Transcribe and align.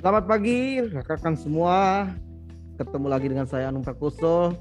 Selamat 0.00 0.24
pagi 0.24 0.80
rekan-rekan 0.80 1.36
semua. 1.36 2.08
Ketemu 2.80 3.04
lagi 3.12 3.28
dengan 3.28 3.44
saya 3.44 3.68
Anung 3.68 3.84
Prakoso 3.84 4.56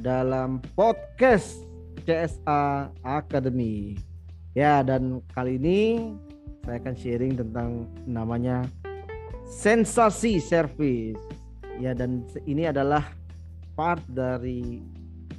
dalam 0.00 0.56
podcast 0.72 1.68
CSA 2.08 2.88
Academy. 3.04 4.00
Ya, 4.56 4.80
dan 4.80 5.20
kali 5.36 5.60
ini 5.60 6.08
saya 6.64 6.80
akan 6.80 6.96
sharing 6.96 7.36
tentang 7.36 7.92
namanya 8.08 8.64
sensasi 9.52 10.40
service. 10.40 11.20
Ya, 11.76 11.92
dan 11.92 12.24
ini 12.48 12.64
adalah 12.72 13.04
part 13.76 14.00
dari 14.08 14.80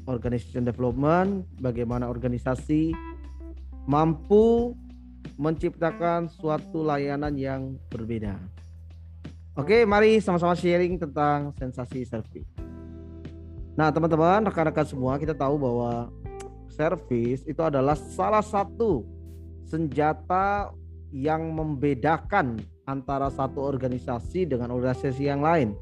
organization 0.06 0.70
development, 0.70 1.50
bagaimana 1.58 2.14
organisasi 2.14 2.94
mampu 3.90 4.78
menciptakan 5.42 6.30
suatu 6.30 6.86
layanan 6.86 7.34
yang 7.34 7.74
berbeda. 7.90 8.61
Oke, 9.52 9.84
mari 9.84 10.24
sama-sama 10.24 10.56
sharing 10.56 10.96
tentang 10.96 11.52
sensasi 11.60 12.08
service. 12.08 12.48
Nah, 13.76 13.92
teman-teman, 13.92 14.48
rekan-rekan 14.48 14.88
semua, 14.88 15.20
kita 15.20 15.36
tahu 15.36 15.60
bahwa 15.60 16.08
service 16.72 17.44
itu 17.44 17.60
adalah 17.60 18.00
salah 18.00 18.40
satu 18.40 19.04
senjata 19.68 20.72
yang 21.12 21.52
membedakan 21.52 22.64
antara 22.88 23.28
satu 23.28 23.60
organisasi 23.60 24.48
dengan 24.48 24.72
organisasi 24.72 25.28
yang 25.28 25.44
lain. 25.44 25.76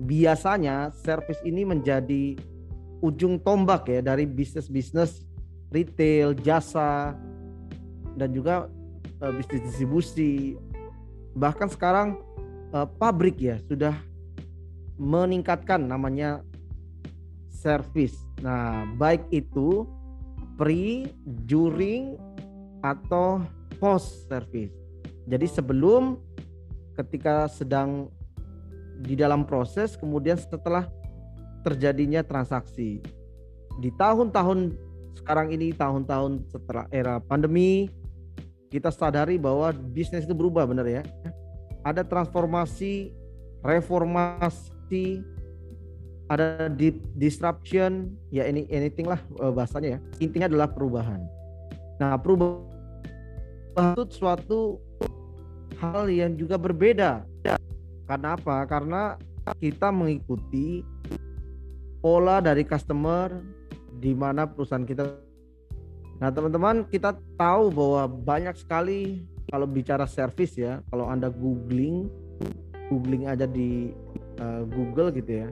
Biasanya 0.00 0.88
service 1.04 1.44
ini 1.44 1.68
menjadi 1.68 2.40
ujung 3.04 3.44
tombak 3.44 3.92
ya 3.92 4.00
dari 4.00 4.24
bisnis-bisnis 4.24 5.28
retail, 5.68 6.32
jasa, 6.32 7.12
dan 8.16 8.32
juga 8.32 8.72
uh, 9.20 9.32
bisnis 9.36 9.68
distribusi. 9.68 10.56
Bahkan 11.36 11.68
sekarang 11.68 12.23
uh, 12.74 12.88
pabrik 12.98 13.38
ya 13.38 13.62
sudah 13.70 13.94
meningkatkan 14.98 15.86
namanya 15.86 16.42
service. 17.48 18.18
Nah, 18.42 18.84
baik 18.98 19.22
itu 19.30 19.86
pre, 20.58 21.08
during 21.46 22.18
atau 22.82 23.40
post 23.78 24.26
service. 24.28 24.74
Jadi 25.24 25.46
sebelum 25.48 26.20
ketika 26.98 27.48
sedang 27.48 28.12
di 29.00 29.16
dalam 29.18 29.42
proses 29.42 29.96
kemudian 29.96 30.36
setelah 30.36 30.86
terjadinya 31.64 32.20
transaksi. 32.20 33.00
Di 33.80 33.90
tahun-tahun 33.98 34.76
sekarang 35.18 35.50
ini 35.56 35.72
tahun-tahun 35.74 36.46
setelah 36.52 36.86
era 36.92 37.18
pandemi 37.18 37.88
kita 38.68 38.92
sadari 38.92 39.40
bahwa 39.40 39.72
bisnis 39.72 40.28
itu 40.28 40.36
berubah 40.36 40.68
benar 40.68 40.86
ya 40.86 41.02
ada 41.84 42.02
transformasi, 42.02 43.12
reformasi, 43.60 45.20
ada 46.32 46.72
di 46.72 46.96
disruption, 47.14 48.16
ya 48.32 48.48
ini 48.48 48.64
anything 48.72 49.04
lah 49.04 49.20
eh, 49.20 49.52
bahasanya 49.52 49.88
ya. 49.96 49.98
Intinya 50.24 50.48
adalah 50.48 50.68
perubahan. 50.72 51.20
Nah, 52.00 52.16
perubahan 52.16 52.64
itu 53.94 54.04
suatu 54.10 54.80
hal 55.78 56.08
yang 56.08 56.32
juga 56.34 56.56
berbeda. 56.56 57.28
Karena 58.08 58.36
apa? 58.36 58.64
Karena 58.64 59.02
kita 59.60 59.92
mengikuti 59.92 60.80
pola 62.00 62.40
dari 62.40 62.64
customer 62.64 63.32
di 64.00 64.16
mana 64.16 64.48
perusahaan 64.48 64.84
kita. 64.84 65.04
Nah, 66.20 66.28
teman-teman, 66.32 66.88
kita 66.88 67.16
tahu 67.36 67.68
bahwa 67.68 68.08
banyak 68.08 68.56
sekali 68.56 69.24
kalau 69.54 69.70
bicara 69.70 70.02
service 70.10 70.58
ya, 70.58 70.82
kalau 70.90 71.06
Anda 71.06 71.30
googling, 71.30 72.10
googling 72.90 73.30
aja 73.30 73.46
di 73.46 73.94
uh, 74.42 74.66
Google 74.66 75.14
gitu 75.14 75.46
ya. 75.46 75.48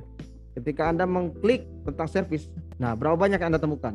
Ketika 0.59 0.91
Anda 0.91 1.07
mengklik 1.07 1.63
tentang 1.87 2.11
service, 2.11 2.51
nah 2.83 2.99
berapa 2.99 3.15
banyak 3.15 3.39
yang 3.39 3.55
Anda 3.55 3.63
temukan? 3.63 3.95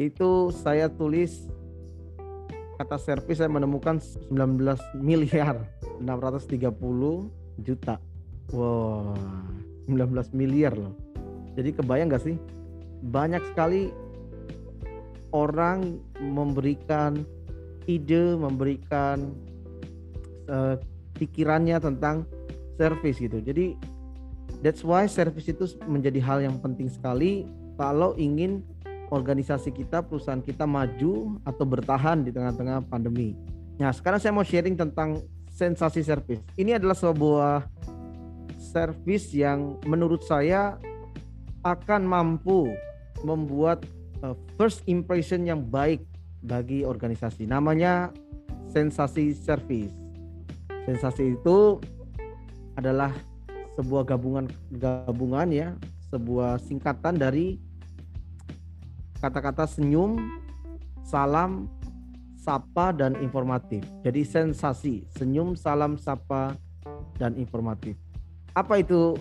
Itu 0.00 0.48
saya 0.48 0.88
tulis 0.88 1.44
kata 2.80 2.96
service 2.96 3.44
saya 3.44 3.52
menemukan 3.52 4.00
19 4.00 4.32
miliar 4.96 5.68
630 6.00 6.72
juta. 7.60 8.00
Wow, 8.48 9.12
19 9.92 10.32
miliar 10.32 10.72
loh. 10.72 10.96
Jadi 11.52 11.76
kebayang 11.76 12.08
gak 12.08 12.24
sih? 12.24 12.40
Banyak 13.04 13.44
sekali 13.52 13.92
orang 15.36 16.00
memberikan 16.16 17.20
ide, 17.86 18.38
memberikan 18.38 19.32
uh, 20.50 20.78
pikirannya 21.16 21.78
tentang 21.78 22.26
service 22.76 23.18
gitu. 23.20 23.38
Jadi 23.42 23.78
that's 24.64 24.82
why 24.82 25.06
service 25.06 25.46
itu 25.50 25.66
menjadi 25.86 26.18
hal 26.22 26.38
yang 26.42 26.56
penting 26.58 26.90
sekali 26.90 27.46
kalau 27.76 28.14
ingin 28.18 28.62
organisasi 29.12 29.76
kita, 29.76 30.00
perusahaan 30.00 30.40
kita 30.40 30.64
maju 30.64 31.36
atau 31.44 31.64
bertahan 31.68 32.24
di 32.24 32.32
tengah-tengah 32.32 32.88
pandemi. 32.88 33.36
Nah, 33.76 33.92
sekarang 33.92 34.16
saya 34.16 34.32
mau 34.32 34.44
sharing 34.46 34.72
tentang 34.72 35.20
sensasi 35.52 36.00
service. 36.00 36.40
Ini 36.56 36.80
adalah 36.80 36.96
sebuah 36.96 37.68
service 38.56 39.36
yang 39.36 39.76
menurut 39.84 40.24
saya 40.24 40.80
akan 41.60 42.08
mampu 42.08 42.72
membuat 43.20 43.84
uh, 44.24 44.32
first 44.56 44.80
impression 44.88 45.44
yang 45.44 45.60
baik 45.60 46.02
bagi 46.42 46.82
organisasi. 46.82 47.46
Namanya 47.46 48.10
sensasi 48.68 49.32
service. 49.32 49.94
Sensasi 50.84 51.38
itu 51.38 51.78
adalah 52.74 53.14
sebuah 53.78 54.04
gabungan 54.04 54.50
gabungan 54.76 55.48
ya, 55.48 55.68
sebuah 56.10 56.58
singkatan 56.60 57.16
dari 57.16 57.56
kata-kata 59.22 59.70
senyum, 59.70 60.18
salam, 61.06 61.70
sapa 62.34 62.90
dan 62.90 63.14
informatif. 63.22 63.86
Jadi 64.02 64.26
sensasi, 64.26 65.06
senyum, 65.14 65.54
salam, 65.54 65.94
sapa 65.94 66.58
dan 67.22 67.38
informatif. 67.38 67.94
Apa 68.58 68.82
itu 68.82 69.14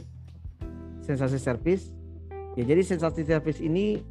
sensasi 1.06 1.38
service? 1.38 1.94
Ya 2.58 2.66
jadi 2.66 2.82
sensasi 2.84 3.24
service 3.24 3.62
ini 3.62 4.02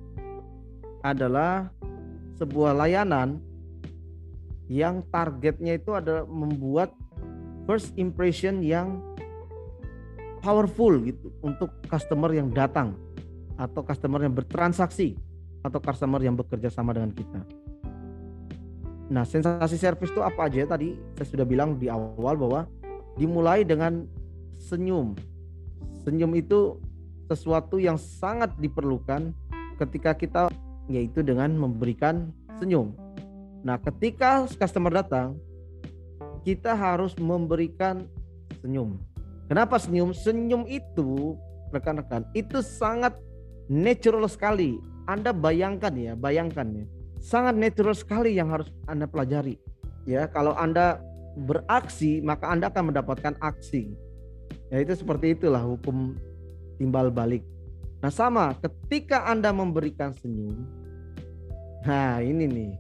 adalah 1.04 1.68
sebuah 2.40 2.72
layanan 2.72 3.36
yang 4.72 5.04
targetnya 5.12 5.76
itu 5.76 5.92
adalah 5.92 6.24
membuat 6.24 6.96
first 7.68 7.92
impression 8.00 8.64
yang 8.64 8.96
powerful 10.40 10.96
gitu 11.04 11.28
untuk 11.44 11.68
customer 11.84 12.32
yang 12.32 12.48
datang 12.48 12.96
atau 13.60 13.84
customer 13.84 14.24
yang 14.24 14.32
bertransaksi 14.32 15.20
atau 15.60 15.76
customer 15.84 16.16
yang 16.24 16.32
bekerja 16.32 16.72
sama 16.72 16.96
dengan 16.96 17.12
kita. 17.12 17.44
Nah, 19.12 19.28
sensasi 19.28 19.76
service 19.76 20.08
itu 20.08 20.24
apa 20.24 20.48
aja 20.48 20.64
tadi 20.64 20.96
saya 21.18 21.26
sudah 21.28 21.44
bilang 21.44 21.76
di 21.76 21.92
awal 21.92 22.40
bahwa 22.40 22.64
dimulai 23.20 23.66
dengan 23.68 24.08
senyum. 24.56 25.12
Senyum 26.08 26.32
itu 26.40 26.80
sesuatu 27.28 27.76
yang 27.76 28.00
sangat 28.00 28.56
diperlukan 28.56 29.36
ketika 29.76 30.16
kita 30.16 30.48
yaitu 30.90 31.22
dengan 31.22 31.54
memberikan 31.54 32.34
senyum. 32.58 32.92
Nah, 33.62 33.78
ketika 33.78 34.50
customer 34.58 34.90
datang, 34.90 35.38
kita 36.42 36.74
harus 36.74 37.14
memberikan 37.14 38.10
senyum. 38.58 38.98
Kenapa 39.46 39.78
senyum? 39.78 40.10
Senyum 40.10 40.66
itu, 40.66 41.38
rekan-rekan, 41.70 42.26
itu 42.34 42.58
sangat 42.60 43.14
natural 43.70 44.26
sekali. 44.26 44.82
Anda 45.06 45.30
bayangkan 45.30 45.94
ya, 45.94 46.12
bayangkan 46.18 46.66
ya. 46.74 46.84
Sangat 47.20 47.54
natural 47.54 47.94
sekali 47.94 48.34
yang 48.34 48.50
harus 48.50 48.66
Anda 48.90 49.06
pelajari. 49.06 49.60
Ya, 50.08 50.26
kalau 50.26 50.56
Anda 50.56 50.98
beraksi, 51.36 52.24
maka 52.24 52.50
Anda 52.50 52.72
akan 52.72 52.90
mendapatkan 52.90 53.36
aksi. 53.38 53.92
Ya, 54.72 54.82
itu 54.82 54.96
seperti 54.96 55.36
itulah 55.36 55.60
hukum 55.60 56.16
timbal 56.80 57.12
balik. 57.12 57.44
Nah, 58.00 58.08
sama 58.08 58.56
ketika 58.56 59.28
Anda 59.28 59.52
memberikan 59.52 60.16
senyum, 60.16 60.79
Nah 61.86 62.20
ini 62.20 62.44
nih. 62.44 62.72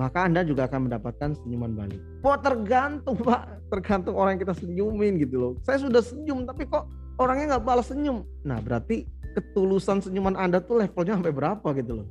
Maka 0.00 0.24
Anda 0.24 0.40
juga 0.40 0.64
akan 0.64 0.88
mendapatkan 0.88 1.36
senyuman 1.44 1.76
balik. 1.76 2.00
Wah 2.24 2.40
tergantung 2.40 3.20
Pak. 3.20 3.68
Tergantung 3.68 4.16
orang 4.16 4.36
yang 4.36 4.42
kita 4.48 4.56
senyumin 4.56 5.20
gitu 5.20 5.36
loh. 5.36 5.52
Saya 5.60 5.76
sudah 5.76 6.00
senyum 6.00 6.48
tapi 6.48 6.64
kok 6.64 6.88
orangnya 7.20 7.56
nggak 7.56 7.64
balas 7.68 7.92
senyum. 7.92 8.24
Nah 8.48 8.64
berarti 8.64 9.04
ketulusan 9.36 10.00
senyuman 10.00 10.34
Anda 10.40 10.64
tuh 10.64 10.80
levelnya 10.80 11.20
sampai 11.20 11.34
berapa 11.36 11.68
gitu 11.76 12.02
loh. 12.02 12.08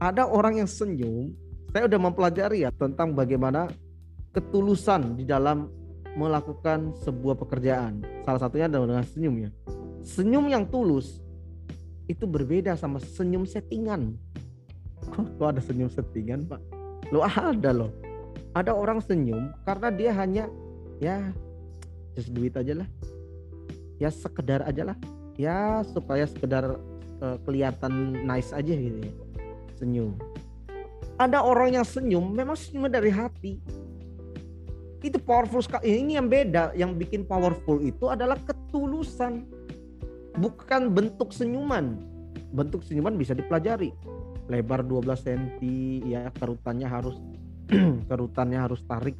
Ada 0.00 0.24
orang 0.24 0.64
yang 0.64 0.68
senyum. 0.70 1.36
Saya 1.72 1.88
udah 1.88 2.00
mempelajari 2.00 2.64
ya 2.64 2.70
tentang 2.72 3.12
bagaimana 3.16 3.68
ketulusan 4.32 5.16
di 5.16 5.28
dalam 5.28 5.68
melakukan 6.16 6.96
sebuah 7.04 7.36
pekerjaan. 7.40 8.04
Salah 8.24 8.40
satunya 8.40 8.68
adalah 8.68 8.96
dengan 8.96 9.06
senyum 9.08 9.34
ya. 9.36 9.50
Senyum 10.02 10.44
yang 10.48 10.64
tulus 10.68 11.20
itu 12.12 12.28
berbeda 12.28 12.76
sama 12.76 13.00
senyum 13.00 13.48
settingan. 13.48 14.20
Kok, 15.08 15.40
kok 15.40 15.48
ada 15.48 15.60
senyum 15.64 15.88
settingan, 15.88 16.44
Pak? 16.44 16.60
Lo 17.08 17.24
ada 17.24 17.72
loh. 17.72 17.90
Ada 18.52 18.76
orang 18.76 19.00
senyum 19.00 19.56
karena 19.64 19.88
dia 19.88 20.10
hanya 20.12 20.44
ya 21.00 21.32
just 22.12 22.36
duit 22.36 22.52
aja 22.52 22.84
lah. 22.84 22.88
Ya 23.96 24.12
sekedar 24.12 24.60
aja 24.68 24.92
lah. 24.92 24.96
Ya 25.40 25.80
supaya 25.88 26.28
sekedar 26.28 26.76
uh, 27.24 27.36
kelihatan 27.48 28.20
nice 28.28 28.52
aja 28.52 28.72
gitu 28.76 29.00
ya. 29.00 29.12
Senyum. 29.80 30.20
Ada 31.16 31.40
orang 31.40 31.80
yang 31.80 31.86
senyum 31.88 32.28
memang 32.28 32.60
senyum 32.60 32.92
dari 32.92 33.08
hati. 33.08 33.56
Itu 35.02 35.18
powerful 35.18 35.64
sekali. 35.64 35.98
Ini 35.98 36.20
yang 36.22 36.28
beda, 36.28 36.76
yang 36.76 36.94
bikin 36.94 37.24
powerful 37.24 37.80
itu 37.82 38.06
adalah 38.12 38.38
ketulusan. 38.44 39.48
Bukan 40.38 40.92
bentuk 40.92 41.32
senyuman. 41.32 42.00
Bentuk 42.52 42.84
senyuman 42.84 43.16
bisa 43.16 43.36
dipelajari. 43.36 43.92
Lebar 44.50 44.84
12 44.84 45.24
cm 45.24 45.44
ya 46.08 46.28
kerutannya 46.36 46.88
harus 46.88 47.16
kerutannya 48.10 48.58
harus 48.58 48.82
tarik 48.84 49.16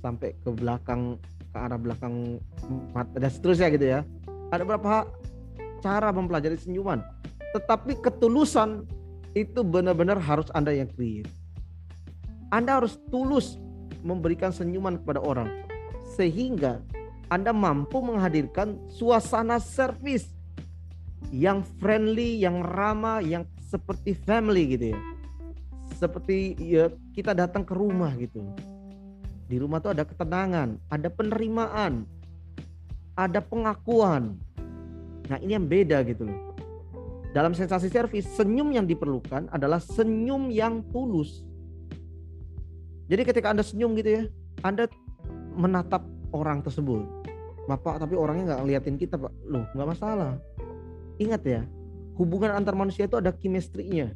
sampai 0.00 0.34
ke 0.40 0.50
belakang 0.50 1.20
ke 1.52 1.58
arah 1.58 1.78
belakang 1.78 2.42
mata 2.90 3.14
dan 3.20 3.30
seterusnya 3.30 3.68
gitu 3.74 3.86
ya. 3.86 4.00
Ada 4.50 4.62
beberapa 4.66 5.06
cara 5.82 6.10
mempelajari 6.10 6.58
senyuman? 6.58 7.02
Tetapi 7.54 8.02
ketulusan 8.02 8.88
itu 9.38 9.62
benar-benar 9.62 10.18
harus 10.18 10.50
anda 10.54 10.74
yang 10.74 10.90
create. 10.90 11.30
Anda 12.50 12.82
harus 12.82 12.98
tulus 13.10 13.58
memberikan 14.02 14.54
senyuman 14.54 14.98
kepada 15.02 15.18
orang 15.22 15.50
sehingga 16.14 16.82
anda 17.32 17.50
mampu 17.50 17.98
menghadirkan 18.04 18.76
suasana 18.92 19.56
servis 19.58 20.33
yang 21.32 21.64
friendly, 21.80 22.40
yang 22.40 22.60
ramah, 22.60 23.22
yang 23.24 23.48
seperti 23.64 24.12
family 24.12 24.76
gitu 24.76 24.84
ya. 24.92 25.00
Seperti 25.96 26.58
ya 26.58 26.90
kita 27.14 27.32
datang 27.32 27.62
ke 27.62 27.72
rumah 27.72 28.12
gitu. 28.18 28.42
Di 29.48 29.60
rumah 29.60 29.78
tuh 29.78 29.92
ada 29.92 30.08
ketenangan, 30.08 30.80
ada 30.88 31.08
penerimaan, 31.12 32.08
ada 33.14 33.40
pengakuan. 33.44 34.34
Nah, 35.28 35.38
ini 35.40 35.56
yang 35.56 35.68
beda 35.68 36.04
gitu 36.04 36.28
loh. 36.28 36.54
Dalam 37.34 37.50
sensasi 37.50 37.90
servis, 37.90 38.30
senyum 38.38 38.70
yang 38.70 38.86
diperlukan 38.86 39.50
adalah 39.50 39.82
senyum 39.82 40.54
yang 40.54 40.86
tulus. 40.94 41.42
Jadi 43.10 43.22
ketika 43.26 43.50
Anda 43.50 43.66
senyum 43.66 43.98
gitu 43.98 44.22
ya, 44.22 44.24
Anda 44.62 44.86
menatap 45.58 46.06
orang 46.30 46.62
tersebut. 46.62 47.02
Bapak, 47.66 48.00
tapi 48.00 48.14
orangnya 48.14 48.54
nggak 48.54 48.60
ngeliatin 48.64 48.96
kita, 48.96 49.16
Pak. 49.18 49.32
Loh, 49.50 49.64
nggak 49.72 49.88
masalah. 49.88 50.38
Ingat 51.22 51.42
ya, 51.46 51.62
hubungan 52.18 52.54
antar 52.54 52.74
manusia 52.74 53.06
itu 53.06 53.18
ada 53.18 53.30
chemistry-nya. 53.30 54.14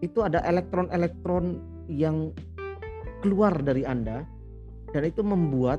Itu 0.00 0.24
ada 0.24 0.40
elektron-elektron 0.44 1.60
yang 1.90 2.32
keluar 3.20 3.52
dari 3.60 3.84
Anda 3.84 4.24
dan 4.96 5.02
itu 5.04 5.20
membuat 5.20 5.78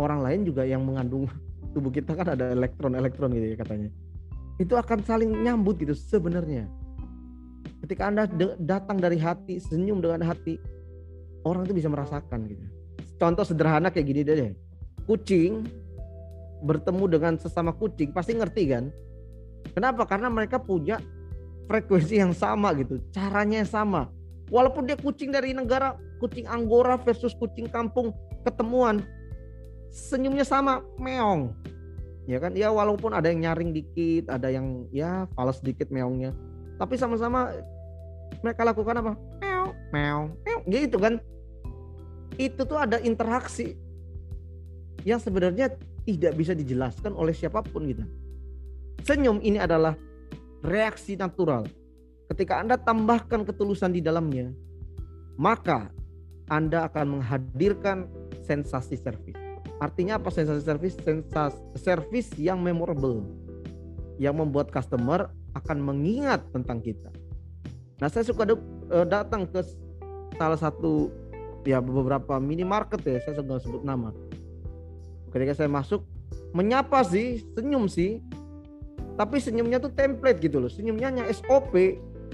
orang 0.00 0.24
lain 0.24 0.40
juga 0.48 0.64
yang 0.64 0.86
mengandung 0.88 1.28
tubuh 1.76 1.92
kita 1.92 2.16
kan 2.16 2.32
ada 2.32 2.56
elektron-elektron 2.56 3.32
gitu 3.36 3.46
ya 3.52 3.56
katanya. 3.60 3.90
Itu 4.58 4.74
akan 4.74 5.04
saling 5.04 5.30
nyambut 5.44 5.78
gitu 5.78 5.94
sebenarnya. 5.94 6.66
Ketika 7.84 8.10
Anda 8.10 8.26
datang 8.58 8.98
dari 8.98 9.20
hati, 9.20 9.62
senyum 9.62 10.02
dengan 10.02 10.26
hati, 10.26 10.58
orang 11.46 11.62
itu 11.68 11.78
bisa 11.78 11.86
merasakan 11.86 12.50
gitu. 12.50 12.64
Contoh 13.18 13.46
sederhana 13.46 13.90
kayak 13.90 14.06
gini 14.10 14.20
deh. 14.26 14.52
Kucing 15.06 15.62
bertemu 16.62 17.04
dengan 17.06 17.34
sesama 17.38 17.70
kucing 17.70 18.10
pasti 18.10 18.34
ngerti 18.34 18.64
kan 18.70 18.90
Kenapa? 19.74 20.06
Karena 20.08 20.28
mereka 20.32 20.56
punya 20.60 21.00
frekuensi 21.68 22.20
yang 22.20 22.32
sama 22.32 22.72
gitu, 22.78 23.02
caranya 23.12 23.60
yang 23.64 23.70
sama. 23.70 24.08
Walaupun 24.48 24.88
dia 24.88 24.96
kucing 24.96 25.28
dari 25.28 25.52
negara 25.52 25.98
kucing 26.22 26.48
Anggora 26.48 26.96
versus 26.96 27.36
kucing 27.36 27.68
kampung 27.68 28.16
ketemuan, 28.48 29.04
senyumnya 29.92 30.46
sama, 30.46 30.80
meong. 30.96 31.52
Ya 32.28 32.40
kan? 32.40 32.56
Ya 32.56 32.72
walaupun 32.72 33.12
ada 33.12 33.28
yang 33.28 33.44
nyaring 33.44 33.72
dikit, 33.76 34.28
ada 34.32 34.48
yang 34.48 34.88
ya 34.92 35.28
falas 35.36 35.60
dikit 35.60 35.92
meongnya. 35.92 36.32
Tapi 36.80 36.96
sama-sama 36.96 37.52
mereka 38.40 38.64
lakukan 38.64 39.00
apa? 39.00 39.12
Meong, 39.40 39.70
meong, 39.92 40.26
meong. 40.44 40.62
Gitu 40.68 40.96
kan? 40.96 41.20
Itu 42.40 42.64
tuh 42.64 42.78
ada 42.80 43.00
interaksi 43.00 43.76
yang 45.04 45.20
sebenarnya 45.20 45.72
tidak 46.08 46.32
bisa 46.40 46.56
dijelaskan 46.56 47.12
oleh 47.12 47.36
siapa 47.36 47.60
pun 47.60 47.84
gitu. 47.84 48.00
Senyum 49.04 49.44
ini 49.44 49.60
adalah 49.60 49.92
reaksi 50.64 51.20
natural. 51.20 51.68
Ketika 52.32 52.64
Anda 52.64 52.80
tambahkan 52.80 53.44
ketulusan 53.44 53.92
di 53.92 54.00
dalamnya, 54.00 54.48
maka 55.36 55.92
Anda 56.48 56.88
akan 56.88 57.20
menghadirkan 57.20 58.08
sensasi 58.40 58.96
servis. 58.96 59.36
Artinya 59.84 60.16
apa 60.16 60.32
sensasi 60.32 60.64
servis? 60.64 60.96
Sensasi 60.96 61.60
servis 61.76 62.32
yang 62.40 62.64
memorable. 62.64 63.20
Yang 64.16 64.34
membuat 64.40 64.72
customer 64.72 65.28
akan 65.52 65.78
mengingat 65.78 66.40
tentang 66.56 66.80
kita. 66.80 67.12
Nah, 68.00 68.08
saya 68.08 68.24
suka 68.24 68.48
eh, 68.48 69.06
datang 69.06 69.44
ke 69.44 69.60
salah 70.40 70.56
satu 70.56 71.12
ya 71.68 71.84
beberapa 71.84 72.40
minimarket 72.40 73.04
ya, 73.04 73.20
saya 73.28 73.44
sudah 73.44 73.60
sebut 73.60 73.84
nama. 73.84 74.10
Ketika 75.28 75.52
saya 75.54 75.70
masuk, 75.70 76.04
menyapa 76.56 77.04
sih, 77.04 77.44
senyum 77.56 77.86
sih, 77.86 78.24
tapi 79.18 79.42
senyumnya 79.42 79.82
tuh 79.82 79.92
template 79.92 80.38
gitu 80.38 80.62
loh. 80.62 80.70
Senyumnya 80.70 81.10
hanya 81.10 81.24
SOP 81.28 81.74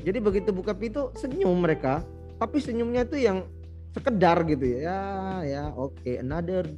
jadi 0.05 0.21
begitu 0.21 0.53
buka 0.53 0.77
pintu 0.77 1.09
senyum 1.17 1.57
mereka. 1.65 2.05
Tapi 2.37 2.61
senyumnya 2.61 3.09
itu 3.09 3.25
yang 3.25 3.49
sekedar 3.97 4.45
gitu 4.45 4.65
ya. 4.69 4.79
Ya, 4.85 5.01
ya 5.49 5.65
oke 5.73 5.97
okay, 5.97 6.21
another. 6.21 6.69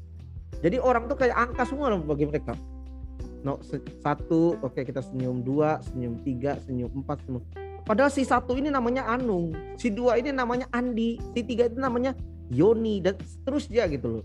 Jadi 0.62 0.78
orang 0.78 1.10
tuh 1.10 1.18
kayak 1.18 1.34
angka 1.34 1.66
semua 1.66 1.90
loh 1.90 2.00
bagi 2.06 2.24
mereka. 2.30 2.54
No 3.42 3.58
satu 4.00 4.62
oke 4.62 4.78
okay, 4.78 4.82
kita 4.86 5.02
senyum 5.02 5.42
dua 5.42 5.82
senyum 5.90 6.22
tiga 6.22 6.54
senyum 6.64 7.02
empat 7.02 7.26
senyum. 7.26 7.42
Padahal 7.86 8.10
si 8.10 8.26
satu 8.26 8.54
ini 8.58 8.70
namanya 8.70 9.06
Anung 9.10 9.54
si 9.78 9.90
dua 9.90 10.18
ini 10.18 10.30
namanya 10.30 10.70
Andi 10.70 11.18
si 11.34 11.42
tiga 11.42 11.70
itu 11.70 11.78
namanya 11.78 12.14
Yoni 12.50 13.02
dan 13.02 13.18
seterusnya 13.18 13.86
gitu 13.90 14.06
loh 14.18 14.24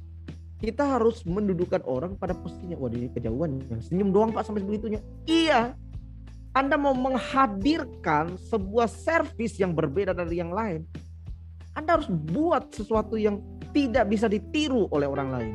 kita 0.61 0.85
harus 0.85 1.25
mendudukan 1.25 1.81
orang 1.89 2.13
pada 2.13 2.37
posisinya. 2.37 2.77
Wah 2.77 2.93
ini 2.93 3.09
kejauhan, 3.09 3.65
senyum 3.81 4.13
doang 4.13 4.29
pak 4.29 4.45
sampai 4.45 4.61
sebegitunya. 4.61 5.01
Iya, 5.25 5.73
Anda 6.53 6.77
mau 6.77 6.93
menghadirkan 6.93 8.37
sebuah 8.37 8.85
servis 8.85 9.57
yang 9.57 9.73
berbeda 9.73 10.13
dari 10.13 10.37
yang 10.37 10.53
lain. 10.53 10.85
Anda 11.73 11.97
harus 11.97 12.07
buat 12.13 12.69
sesuatu 12.69 13.17
yang 13.17 13.41
tidak 13.73 14.05
bisa 14.13 14.29
ditiru 14.29 14.85
oleh 14.93 15.09
orang 15.09 15.29
lain. 15.33 15.53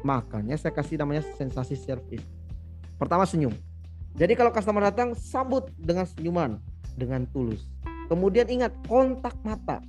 Makanya 0.00 0.56
saya 0.56 0.72
kasih 0.72 0.96
namanya 0.96 1.20
sensasi 1.36 1.76
servis. 1.76 2.24
Pertama 2.96 3.28
senyum. 3.28 3.52
Jadi 4.14 4.32
kalau 4.38 4.54
customer 4.54 4.88
datang 4.88 5.12
sambut 5.12 5.68
dengan 5.76 6.06
senyuman, 6.06 6.56
dengan 6.94 7.26
tulus. 7.34 7.66
Kemudian 8.06 8.46
ingat 8.46 8.72
kontak 8.86 9.34
mata. 9.42 9.82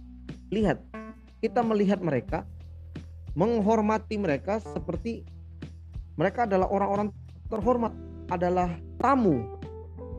Lihat, 0.50 0.82
kita 1.40 1.62
melihat 1.62 2.02
mereka 2.02 2.48
menghormati 3.36 4.16
mereka 4.16 4.64
seperti 4.64 5.28
mereka 6.16 6.48
adalah 6.48 6.72
orang-orang 6.72 7.08
terhormat, 7.52 7.94
adalah 8.32 8.72
tamu, 8.98 9.44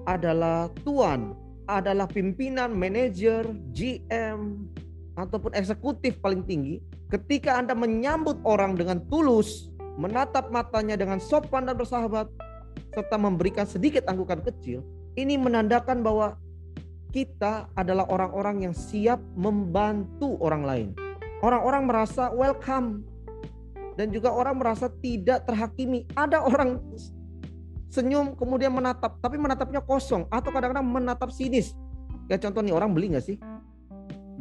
adalah 0.04 0.68
tuan, 0.84 1.32
adalah 1.64 2.04
pimpinan, 2.04 2.76
manajer, 2.76 3.48
GM, 3.72 4.68
ataupun 5.16 5.56
eksekutif 5.56 6.20
paling 6.20 6.44
tinggi. 6.44 6.84
Ketika 7.08 7.56
Anda 7.56 7.72
menyambut 7.72 8.36
orang 8.44 8.76
dengan 8.76 9.00
tulus, 9.08 9.72
menatap 9.96 10.52
matanya 10.52 11.00
dengan 11.00 11.16
sopan 11.16 11.64
dan 11.64 11.80
bersahabat, 11.80 12.28
serta 12.92 13.16
memberikan 13.16 13.64
sedikit 13.64 14.04
anggukan 14.04 14.44
kecil, 14.44 14.84
ini 15.16 15.40
menandakan 15.40 16.04
bahwa 16.04 16.36
kita 17.08 17.72
adalah 17.72 18.04
orang-orang 18.12 18.68
yang 18.68 18.74
siap 18.76 19.16
membantu 19.32 20.36
orang 20.44 20.62
lain 20.68 21.05
Orang-orang 21.46 21.86
merasa 21.86 22.34
welcome. 22.34 23.06
Dan 23.94 24.10
juga 24.10 24.34
orang 24.34 24.58
merasa 24.58 24.90
tidak 24.98 25.46
terhakimi. 25.46 26.02
Ada 26.18 26.42
orang 26.42 26.82
senyum 27.86 28.34
kemudian 28.34 28.74
menatap, 28.74 29.22
tapi 29.22 29.38
menatapnya 29.38 29.78
kosong. 29.78 30.26
Atau 30.34 30.50
kadang-kadang 30.50 30.82
menatap 30.82 31.30
sinis. 31.30 31.78
Ya 32.26 32.34
contoh 32.42 32.66
nih 32.66 32.74
orang 32.74 32.90
beli 32.90 33.14
nggak 33.14 33.22
sih? 33.24 33.38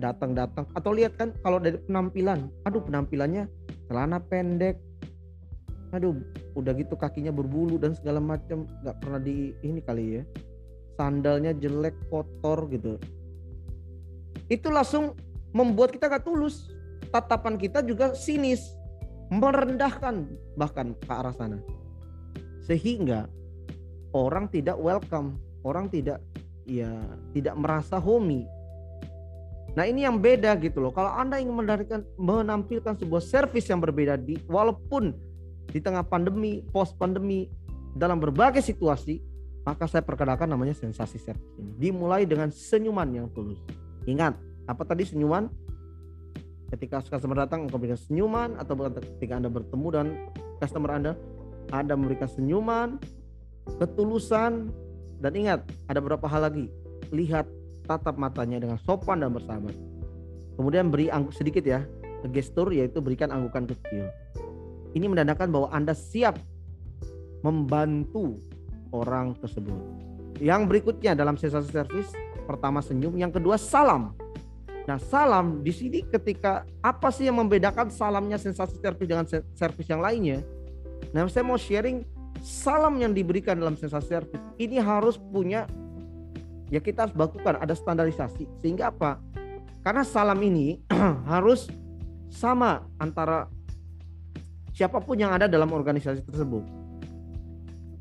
Datang-datang. 0.01 0.65
Atau 0.73 0.97
lihat 0.97 1.13
kan 1.15 1.31
kalau 1.45 1.61
dari 1.61 1.77
penampilan, 1.85 2.49
aduh 2.65 2.81
penampilannya 2.81 3.45
celana 3.85 4.17
pendek, 4.17 4.81
aduh 5.93 6.17
udah 6.57 6.73
gitu 6.73 6.97
kakinya 6.97 7.29
berbulu 7.29 7.77
dan 7.77 7.93
segala 7.93 8.17
macam. 8.17 8.65
Nggak 8.81 8.97
pernah 8.97 9.21
di 9.21 9.53
ini 9.61 9.79
kali 9.79 10.19
ya. 10.19 10.23
Sandalnya 10.97 11.53
jelek 11.53 11.95
kotor 12.09 12.65
gitu. 12.73 12.97
Itu 14.49 14.73
langsung 14.73 15.15
membuat 15.55 15.95
kita 15.95 16.11
gak 16.11 16.27
tulus 16.27 16.74
tatapan 17.15 17.55
kita 17.55 17.79
juga 17.79 18.11
sinis, 18.11 18.75
merendahkan 19.31 20.27
bahkan 20.59 20.91
ke 20.99 21.07
arah 21.07 21.31
sana. 21.31 21.63
Sehingga 22.67 23.31
orang 24.11 24.51
tidak 24.51 24.75
welcome, 24.75 25.39
orang 25.63 25.87
tidak 25.87 26.19
ya 26.67 26.91
tidak 27.31 27.55
merasa 27.55 27.95
homey. 27.95 28.43
Nah 29.75 29.87
ini 29.87 30.03
yang 30.03 30.19
beda 30.19 30.55
gitu 30.59 30.83
loh. 30.83 30.91
Kalau 30.91 31.11
anda 31.15 31.39
ingin 31.39 31.55
menampilkan 32.19 32.99
sebuah 32.99 33.23
servis 33.23 33.67
yang 33.71 33.79
berbeda 33.79 34.19
di 34.19 34.35
walaupun 34.47 35.15
di 35.71 35.79
tengah 35.79 36.03
pandemi, 36.03 36.63
post 36.71 36.95
pandemi, 36.99 37.47
dalam 37.95 38.19
berbagai 38.19 38.59
situasi, 38.59 39.23
maka 39.63 39.87
saya 39.87 40.03
perkenalkan 40.03 40.51
namanya 40.51 40.75
sensasi 40.75 41.15
servis 41.19 41.55
ini. 41.59 41.71
Dimulai 41.79 42.27
dengan 42.27 42.51
senyuman 42.51 43.07
yang 43.11 43.27
tulus. 43.31 43.59
Ingat, 44.03 44.35
apa 44.67 44.83
tadi 44.83 45.07
senyuman? 45.07 45.47
Ketika 46.73 47.01
customer 47.05 47.45
datang, 47.45 47.69
engkau 47.69 47.77
berikan 47.77 47.99
senyuman 47.99 48.57
atau 48.57 48.73
ketika 49.19 49.37
Anda 49.37 49.49
bertemu 49.53 49.87
dengan 49.93 50.07
customer 50.57 50.91
Anda, 50.91 51.13
Anda 51.69 51.93
memberikan 51.93 52.29
senyuman, 52.29 52.97
ketulusan, 53.77 54.73
dan 55.21 55.31
ingat, 55.33 55.61
ada 55.87 56.01
beberapa 56.01 56.25
hal 56.25 56.49
lagi. 56.49 56.67
Lihat 57.13 57.45
tatap 57.85 58.17
matanya 58.17 58.57
dengan 58.57 58.81
sopan 58.81 59.21
dan 59.21 59.29
bersahabat. 59.29 59.73
Kemudian 60.57 60.89
beri 60.89 61.11
sedikit 61.35 61.61
ya, 61.61 61.85
gestur 62.33 62.73
yaitu 62.73 62.97
berikan 62.97 63.29
anggukan 63.29 63.69
kecil. 63.69 64.09
Ini 64.97 65.05
menandakan 65.05 65.51
bahwa 65.51 65.67
Anda 65.69 65.93
siap 65.93 66.39
membantu 67.43 68.41
orang 68.89 69.37
tersebut. 69.37 69.75
Yang 70.41 70.61
berikutnya 70.71 71.13
dalam 71.13 71.37
sensasi 71.37 71.69
servis, 71.69 72.09
pertama 72.47 72.81
senyum, 72.81 73.13
yang 73.19 73.29
kedua 73.29 73.59
salam. 73.59 74.15
Nah, 74.85 75.01
salam 75.01 75.65
di 75.65 75.73
sini 75.73 76.05
ketika 76.05 76.61
apa 76.85 77.09
sih 77.09 77.25
yang 77.25 77.41
membedakan 77.41 77.89
salamnya 77.89 78.37
sensasi 78.37 78.77
servis 78.77 79.09
dengan 79.09 79.25
servis 79.57 79.87
yang 79.89 80.01
lainnya? 80.01 80.45
Nah, 81.09 81.25
saya 81.25 81.41
mau 81.41 81.57
sharing 81.57 82.05
salam 82.45 83.01
yang 83.01 83.09
diberikan 83.09 83.57
dalam 83.57 83.73
sensasi 83.73 84.13
servis 84.13 84.41
ini 84.61 84.77
harus 84.77 85.17
punya 85.17 85.65
ya 86.69 86.77
kita 86.77 87.09
harus 87.09 87.15
bakukan 87.17 87.57
ada 87.57 87.73
standarisasi 87.73 88.45
sehingga 88.61 88.93
apa? 88.93 89.17
Karena 89.81 90.05
salam 90.05 90.37
ini 90.45 90.77
harus 91.33 91.65
sama 92.29 92.85
antara 93.01 93.49
siapa 94.69 95.01
pun 95.01 95.17
yang 95.17 95.33
ada 95.33 95.49
dalam 95.49 95.73
organisasi 95.73 96.21
tersebut. 96.29 96.61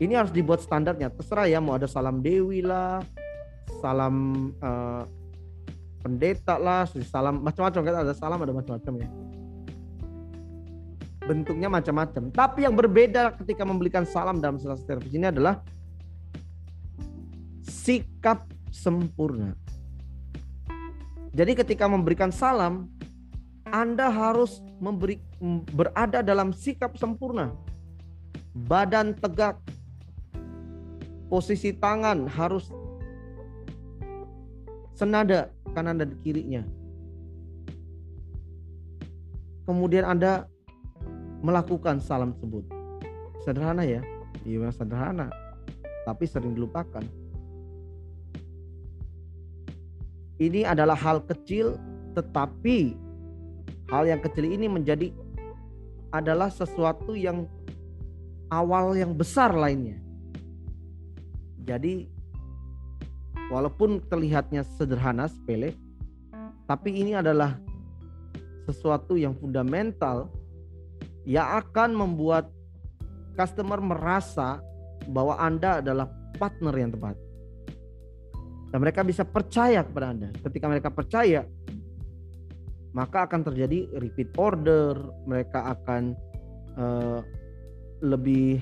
Ini 0.05 0.21
harus 0.21 0.35
dibuat 0.35 0.61
standarnya. 0.61 1.09
Terserah 1.17 1.49
ya 1.49 1.62
mau 1.62 1.79
ada 1.79 1.87
salam 1.87 2.19
dewi 2.19 2.61
lah, 2.61 2.99
salam 3.79 4.50
uh, 4.59 5.07
pendeta 6.05 6.61
lah, 6.61 6.85
salam 7.09 7.41
macam-macam 7.41 7.81
kan 7.81 7.95
ada 8.05 8.13
salam 8.13 8.37
ada 8.45 8.53
macam-macam 8.53 8.93
ya. 9.01 9.09
Bentuknya 11.25 11.73
macam-macam. 11.73 12.29
Tapi 12.29 12.69
yang 12.69 12.77
berbeda 12.77 13.33
ketika 13.41 13.65
memberikan 13.65 14.05
salam 14.05 14.37
dalam 14.45 14.61
salah 14.61 14.77
servis 14.77 15.17
ini 15.17 15.33
adalah 15.33 15.65
sikap 17.65 18.45
sempurna. 18.69 19.57
Jadi 21.33 21.57
ketika 21.57 21.89
memberikan 21.89 22.29
salam, 22.29 22.93
Anda 23.73 24.13
harus 24.13 24.61
memberi 24.77 25.17
berada 25.73 26.21
dalam 26.21 26.53
sikap 26.53 27.01
sempurna. 27.01 27.57
Badan 28.53 29.17
tegak. 29.17 29.57
Posisi 31.33 31.73
tangan 31.73 32.29
harus 32.29 32.69
senada 34.95 35.51
kanan 35.75 35.99
dan 35.99 36.14
kirinya. 36.23 36.62
Kemudian 39.66 40.07
Anda 40.07 40.47
melakukan 41.45 42.00
salam 42.00 42.33
tersebut. 42.37 42.64
Sederhana 43.45 43.85
ya? 43.85 44.00
Iya 44.47 44.73
sederhana. 44.73 45.28
Tapi 46.09 46.25
sering 46.25 46.57
dilupakan. 46.57 47.04
Ini 50.40 50.66
adalah 50.69 50.99
hal 50.99 51.25
kecil 51.25 51.78
tetapi 52.14 52.95
hal 53.90 54.04
yang 54.07 54.21
kecil 54.23 54.47
ini 54.47 54.66
menjadi 54.71 55.11
adalah 56.14 56.50
sesuatu 56.50 57.19
yang 57.19 57.50
awal 58.52 58.95
yang 58.95 59.14
besar 59.14 59.50
lainnya. 59.50 59.99
Jadi 61.64 62.13
walaupun 63.55 64.03
terlihatnya 64.11 64.67
sederhana 64.75 65.31
sepele 65.31 65.79
tapi 66.67 66.91
ini 66.91 67.15
adalah 67.15 67.55
sesuatu 68.67 69.15
yang 69.15 69.39
fundamental 69.39 70.27
yang 71.23 71.47
akan 71.63 71.95
membuat 71.95 72.51
customer 73.39 73.79
merasa 73.79 74.59
bahwa 75.07 75.39
Anda 75.39 75.79
adalah 75.79 76.11
partner 76.37 76.75
yang 76.75 76.91
tepat 76.91 77.17
dan 78.75 78.83
mereka 78.83 79.07
bisa 79.07 79.23
percaya 79.23 79.87
kepada 79.87 80.11
Anda. 80.11 80.35
Ketika 80.35 80.67
mereka 80.67 80.91
percaya, 80.91 81.47
maka 82.91 83.31
akan 83.31 83.47
terjadi 83.47 83.87
repeat 84.03 84.35
order, 84.35 84.99
mereka 85.31 85.79
akan 85.79 86.19
uh, 86.75 87.23
lebih 88.03 88.59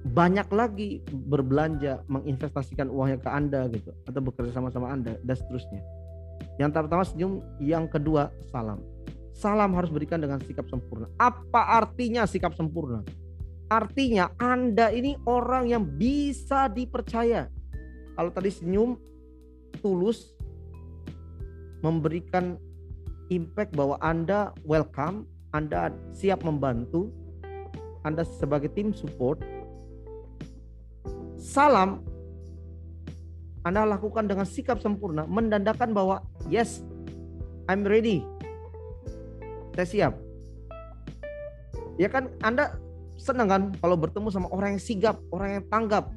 banyak 0.00 0.48
lagi 0.48 1.04
berbelanja, 1.12 2.00
menginvestasikan 2.08 2.88
uangnya 2.88 3.20
ke 3.20 3.30
Anda 3.30 3.68
gitu, 3.68 3.92
atau 4.08 4.20
bekerja 4.24 4.56
sama 4.56 4.72
sama 4.72 4.88
Anda 4.92 5.20
dan 5.20 5.36
seterusnya. 5.36 5.82
Yang 6.56 6.70
pertama 6.76 7.04
senyum, 7.04 7.44
yang 7.60 7.84
kedua 7.88 8.32
salam. 8.48 8.80
Salam 9.36 9.72
harus 9.76 9.88
berikan 9.88 10.20
dengan 10.20 10.40
sikap 10.44 10.68
sempurna. 10.68 11.08
Apa 11.16 11.80
artinya 11.80 12.24
sikap 12.24 12.52
sempurna? 12.56 13.04
Artinya 13.70 14.32
Anda 14.36 14.92
ini 14.92 15.16
orang 15.24 15.70
yang 15.70 15.84
bisa 15.84 16.68
dipercaya 16.68 17.48
kalau 18.20 18.28
tadi 18.34 18.52
senyum 18.52 19.00
tulus 19.80 20.36
memberikan 21.80 22.60
impact 23.32 23.72
bahwa 23.72 23.96
Anda 24.04 24.52
welcome, 24.68 25.24
Anda 25.56 25.94
siap 26.12 26.44
membantu, 26.44 27.08
Anda 28.04 28.26
sebagai 28.26 28.68
tim 28.76 28.92
support. 28.92 29.40
Salam 31.40 32.04
Anda 33.64 33.88
lakukan 33.88 34.28
dengan 34.28 34.44
sikap 34.44 34.80
sempurna, 34.80 35.24
mendandakan 35.24 35.92
bahwa 35.92 36.24
yes, 36.48 36.84
I'm 37.68 37.84
ready. 37.84 38.24
Saya 39.76 39.88
siap. 39.88 40.14
Ya 42.00 42.08
kan 42.08 42.32
Anda 42.40 42.76
senang 43.20 43.48
kan 43.52 43.62
kalau 43.80 44.00
bertemu 44.00 44.28
sama 44.32 44.48
orang 44.48 44.76
yang 44.76 44.82
sigap, 44.84 45.20
orang 45.28 45.60
yang 45.60 45.64
tanggap, 45.68 46.08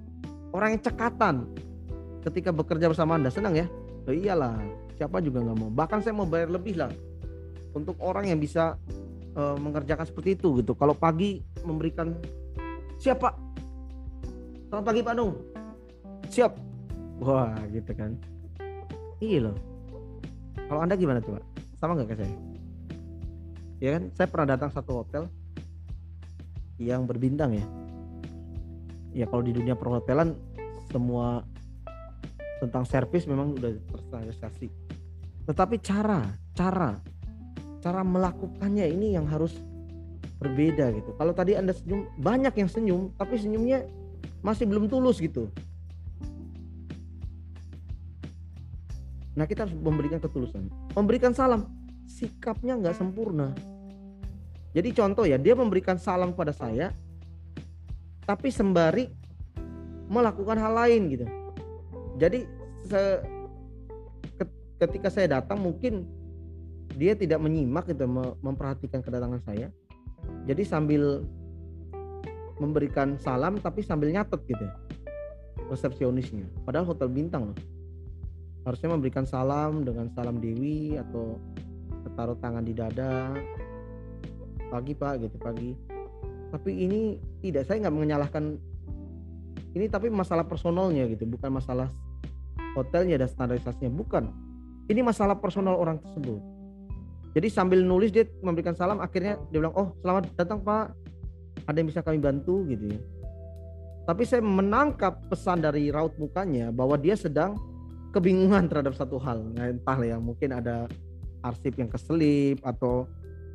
orang 0.56 0.80
yang 0.80 0.82
cekatan, 0.84 1.36
ketika 2.24 2.56
bekerja 2.56 2.88
bersama 2.88 3.20
Anda 3.20 3.28
senang 3.28 3.60
ya? 3.60 3.68
Oh, 4.08 4.16
iyalah, 4.16 4.56
siapa 4.96 5.20
juga 5.20 5.44
nggak 5.44 5.58
mau. 5.60 5.72
Bahkan 5.72 6.00
saya 6.00 6.16
mau 6.16 6.28
bayar 6.28 6.48
lebih 6.52 6.80
lah 6.80 6.92
untuk 7.76 8.00
orang 8.00 8.32
yang 8.32 8.40
bisa 8.40 8.80
uh, 9.36 9.56
mengerjakan 9.60 10.08
seperti 10.08 10.40
itu 10.40 10.64
gitu. 10.64 10.76
Kalau 10.80 10.96
pagi 10.96 11.44
memberikan 11.68 12.16
siapa? 12.96 13.33
Selamat 14.74 14.90
pagi 14.90 15.06
Pak 15.06 15.14
Nung. 15.14 15.38
Siap. 16.34 16.54
Wah, 17.22 17.54
gitu 17.70 17.94
kan. 17.94 18.18
Iya 19.22 19.46
loh. 19.46 19.58
Kalau 20.66 20.82
Anda 20.82 20.98
gimana 20.98 21.22
tuh, 21.22 21.38
Pak? 21.38 21.46
Sama 21.78 21.94
nggak 21.94 22.10
kayak 22.10 22.26
saya? 22.26 22.34
Ya 23.78 23.90
kan, 23.94 24.04
saya 24.18 24.28
pernah 24.34 24.58
datang 24.58 24.74
satu 24.74 25.06
hotel 25.06 25.30
yang 26.82 27.06
berbintang 27.06 27.54
ya. 27.54 27.62
Ya 29.14 29.30
kalau 29.30 29.46
di 29.46 29.54
dunia 29.54 29.78
perhotelan 29.78 30.34
semua 30.90 31.46
tentang 32.66 32.90
servis 32.90 33.30
memang 33.30 33.54
udah 33.54 33.78
terstandarisasi 33.94 34.74
tetapi 35.46 35.86
cara 35.86 36.26
cara 36.58 36.98
cara 37.78 38.02
melakukannya 38.02 38.90
ini 38.90 39.14
yang 39.14 39.30
harus 39.30 39.54
berbeda 40.42 40.96
gitu 40.96 41.12
kalau 41.20 41.36
tadi 41.36 41.60
anda 41.60 41.76
senyum 41.76 42.08
banyak 42.16 42.56
yang 42.56 42.70
senyum 42.72 43.12
tapi 43.20 43.36
senyumnya 43.36 43.84
masih 44.44 44.68
belum 44.68 44.92
tulus 44.92 45.24
gitu. 45.24 45.48
Nah 49.34 49.50
kita 49.50 49.66
harus 49.66 49.74
memberikan 49.74 50.22
ketulusan. 50.22 50.70
Memberikan 50.94 51.34
salam. 51.34 51.66
Sikapnya 52.06 52.78
nggak 52.78 52.94
sempurna. 52.94 53.56
Jadi 54.76 54.90
contoh 54.94 55.26
ya 55.26 55.40
dia 55.40 55.56
memberikan 55.58 55.98
salam 55.98 56.36
pada 56.36 56.54
saya 56.54 56.94
tapi 58.24 58.50
sembari 58.50 59.10
melakukan 60.12 60.58
hal 60.60 60.74
lain 60.76 61.02
gitu. 61.14 61.26
Jadi 62.20 62.46
se, 62.86 63.02
ketika 64.78 65.10
saya 65.10 65.40
datang 65.40 65.62
mungkin 65.62 66.06
dia 66.94 67.18
tidak 67.18 67.42
menyimak 67.42 67.90
gitu 67.90 68.06
memperhatikan 68.42 69.02
kedatangan 69.02 69.42
saya. 69.42 69.74
Jadi 70.46 70.64
sambil 70.64 71.26
memberikan 72.62 73.18
salam 73.18 73.58
tapi 73.58 73.82
sambil 73.82 74.14
nyatet 74.14 74.42
gitu 74.46 74.64
ya, 74.64 74.74
resepsionisnya. 75.70 76.46
Padahal 76.66 76.90
hotel 76.90 77.10
bintang 77.10 77.52
loh. 77.52 77.58
Harusnya 78.64 78.96
memberikan 78.96 79.28
salam 79.28 79.84
dengan 79.84 80.08
salam 80.16 80.40
dewi 80.40 80.96
atau 80.96 81.42
taruh 82.16 82.38
tangan 82.40 82.64
di 82.64 82.74
dada. 82.76 83.34
Pagi 84.72 84.94
pak 84.96 85.14
gitu 85.22 85.38
pagi. 85.38 85.72
Tapi 86.54 86.72
ini 86.72 87.02
tidak 87.42 87.66
saya 87.66 87.86
nggak 87.86 87.96
menyalahkan 87.96 88.56
ini 89.74 89.90
tapi 89.90 90.14
masalah 90.14 90.46
personalnya 90.46 91.10
gitu 91.10 91.26
bukan 91.26 91.50
masalah 91.50 91.90
hotelnya 92.78 93.18
dan 93.18 93.30
standarisasinya 93.30 93.90
bukan. 93.94 94.30
Ini 94.90 95.02
masalah 95.02 95.40
personal 95.40 95.80
orang 95.80 95.98
tersebut. 96.02 96.42
Jadi 97.34 97.48
sambil 97.50 97.82
nulis 97.82 98.14
dia 98.14 98.30
memberikan 98.46 98.78
salam 98.78 99.02
akhirnya 99.02 99.42
dia 99.50 99.58
bilang, 99.64 99.74
"Oh, 99.74 99.98
selamat 100.06 100.30
datang 100.38 100.62
Pak. 100.62 100.94
Ada 101.68 101.80
yang 101.82 101.90
bisa 101.90 102.02
kami 102.04 102.20
bantu?" 102.20 102.68
gitu 102.68 102.94
ya. 102.94 103.00
Tapi 104.04 104.24
saya 104.28 104.44
menangkap 104.44 105.24
pesan 105.32 105.64
dari 105.64 105.88
raut 105.88 106.12
mukanya 106.20 106.76
bahwa 106.76 107.00
dia 107.00 107.16
sedang 107.16 107.56
kebingungan 108.12 108.68
terhadap 108.68 108.94
satu 109.00 109.16
hal. 109.16 109.40
Nah, 109.56 109.72
entah 109.72 109.98
ya, 110.04 110.20
mungkin 110.20 110.52
ada 110.52 110.92
arsip 111.44 111.80
yang 111.80 111.88
keselip 111.88 112.60
atau 112.64 113.08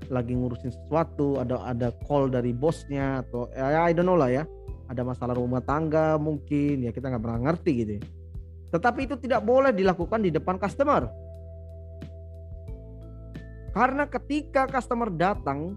lagi 0.08 0.32
ngurusin 0.32 0.72
sesuatu, 0.72 1.36
ada 1.36 1.60
ada 1.68 1.92
call 2.08 2.32
dari 2.32 2.56
bosnya 2.56 3.20
atau 3.26 3.50
ya 3.52 3.84
I 3.84 3.92
don't 3.92 4.08
know 4.08 4.16
lah 4.16 4.32
ya. 4.32 4.44
Ada 4.88 5.04
masalah 5.04 5.36
rumah 5.36 5.60
tangga 5.60 6.16
mungkin 6.16 6.88
ya 6.88 6.90
kita 6.96 7.12
nggak 7.12 7.22
pernah 7.22 7.40
ngerti 7.50 7.72
gitu. 7.84 7.92
Ya. 8.00 8.02
Tetapi 8.72 9.00
itu 9.04 9.16
tidak 9.20 9.44
boleh 9.44 9.72
dilakukan 9.72 10.24
di 10.24 10.32
depan 10.32 10.56
customer. 10.56 11.08
Karena 13.72 14.08
ketika 14.08 14.64
customer 14.64 15.12
datang 15.12 15.76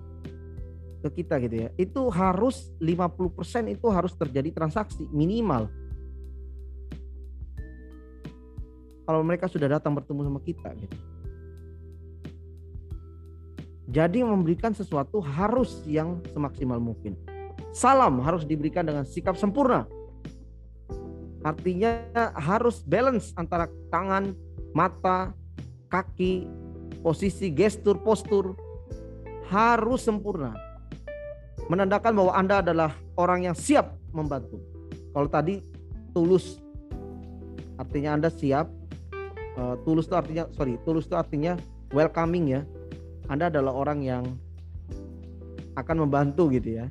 ke 1.01 1.21
kita 1.21 1.41
gitu 1.41 1.67
ya, 1.67 1.69
itu 1.75 2.01
harus 2.13 2.69
50% 2.77 3.73
itu 3.73 3.87
harus 3.89 4.13
terjadi 4.13 4.53
transaksi 4.53 5.03
minimal. 5.09 5.67
Kalau 9.03 9.21
mereka 9.25 9.49
sudah 9.49 9.67
datang 9.67 9.97
bertemu 9.97 10.21
sama 10.29 10.39
kita 10.39 10.71
gitu. 10.77 10.97
Jadi 13.91 14.23
memberikan 14.23 14.71
sesuatu 14.71 15.19
harus 15.19 15.83
yang 15.83 16.23
semaksimal 16.31 16.79
mungkin. 16.79 17.19
Salam 17.75 18.23
harus 18.23 18.47
diberikan 18.47 18.87
dengan 18.87 19.03
sikap 19.03 19.35
sempurna. 19.35 19.83
Artinya 21.43 22.07
harus 22.37 22.79
balance 22.85 23.35
antara 23.35 23.67
tangan, 23.91 24.31
mata, 24.71 25.35
kaki, 25.91 26.47
posisi 27.01 27.49
gestur 27.51 27.99
postur 27.99 28.55
harus 29.49 30.05
sempurna 30.05 30.70
menandakan 31.71 32.11
bahwa 32.19 32.33
Anda 32.35 32.59
adalah 32.59 32.91
orang 33.15 33.47
yang 33.47 33.55
siap 33.55 33.95
membantu. 34.11 34.59
Kalau 35.15 35.31
tadi 35.31 35.63
tulus 36.11 36.59
artinya 37.79 38.19
Anda 38.19 38.27
siap 38.27 38.67
uh, 39.55 39.79
tulus 39.87 40.11
itu 40.11 40.15
artinya 40.19 40.51
sorry 40.51 40.75
tulus 40.83 41.07
itu 41.07 41.15
artinya 41.15 41.55
welcoming 41.95 42.59
ya. 42.59 42.61
Anda 43.31 43.47
adalah 43.47 43.71
orang 43.71 44.03
yang 44.03 44.27
akan 45.79 46.03
membantu 46.03 46.51
gitu 46.51 46.83
ya. 46.83 46.85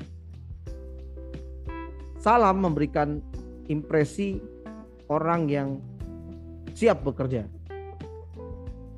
Salam 2.17 2.65
memberikan 2.65 3.21
impresi 3.69 4.41
orang 5.13 5.45
yang 5.53 5.69
siap 6.73 7.05
bekerja. 7.05 7.45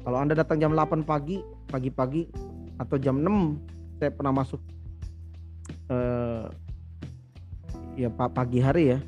Kalau 0.03 0.19
Anda 0.19 0.39
datang 0.39 0.63
jam 0.63 0.75
8 0.75 1.03
pagi, 1.03 1.43
pagi-pagi 1.71 2.31
atau 2.79 2.99
jam 2.99 3.19
6 3.19 3.99
saya 4.03 4.11
pernah 4.11 4.35
masuk 4.35 4.59
eh, 5.93 6.45
ya 8.01 8.09
pagi 8.09 8.59
hari 8.65 8.97
ya. 8.97 8.99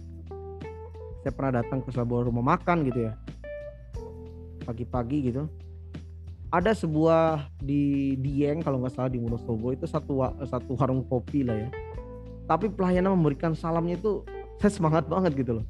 Saya 1.24 1.32
pernah 1.32 1.64
datang 1.64 1.80
ke 1.80 1.88
sebuah 1.88 2.28
rumah 2.28 2.44
makan 2.44 2.84
gitu 2.84 3.08
ya. 3.08 3.12
Pagi-pagi 4.68 5.32
gitu. 5.32 5.48
Ada 6.52 6.76
sebuah 6.76 7.48
di 7.64 8.14
Dieng 8.20 8.60
kalau 8.60 8.84
nggak 8.84 8.92
salah 8.92 9.10
di 9.10 9.18
Wonosobo 9.18 9.72
itu 9.72 9.88
satu 9.88 10.20
satu 10.44 10.76
warung 10.76 11.00
kopi 11.08 11.42
lah 11.42 11.56
ya. 11.56 11.68
Tapi 12.44 12.68
pelayanan 12.68 13.16
memberikan 13.16 13.56
salamnya 13.56 13.96
itu 13.96 14.20
saya 14.60 14.70
semangat 14.70 15.08
banget 15.08 15.32
gitu 15.40 15.60
loh. 15.60 15.66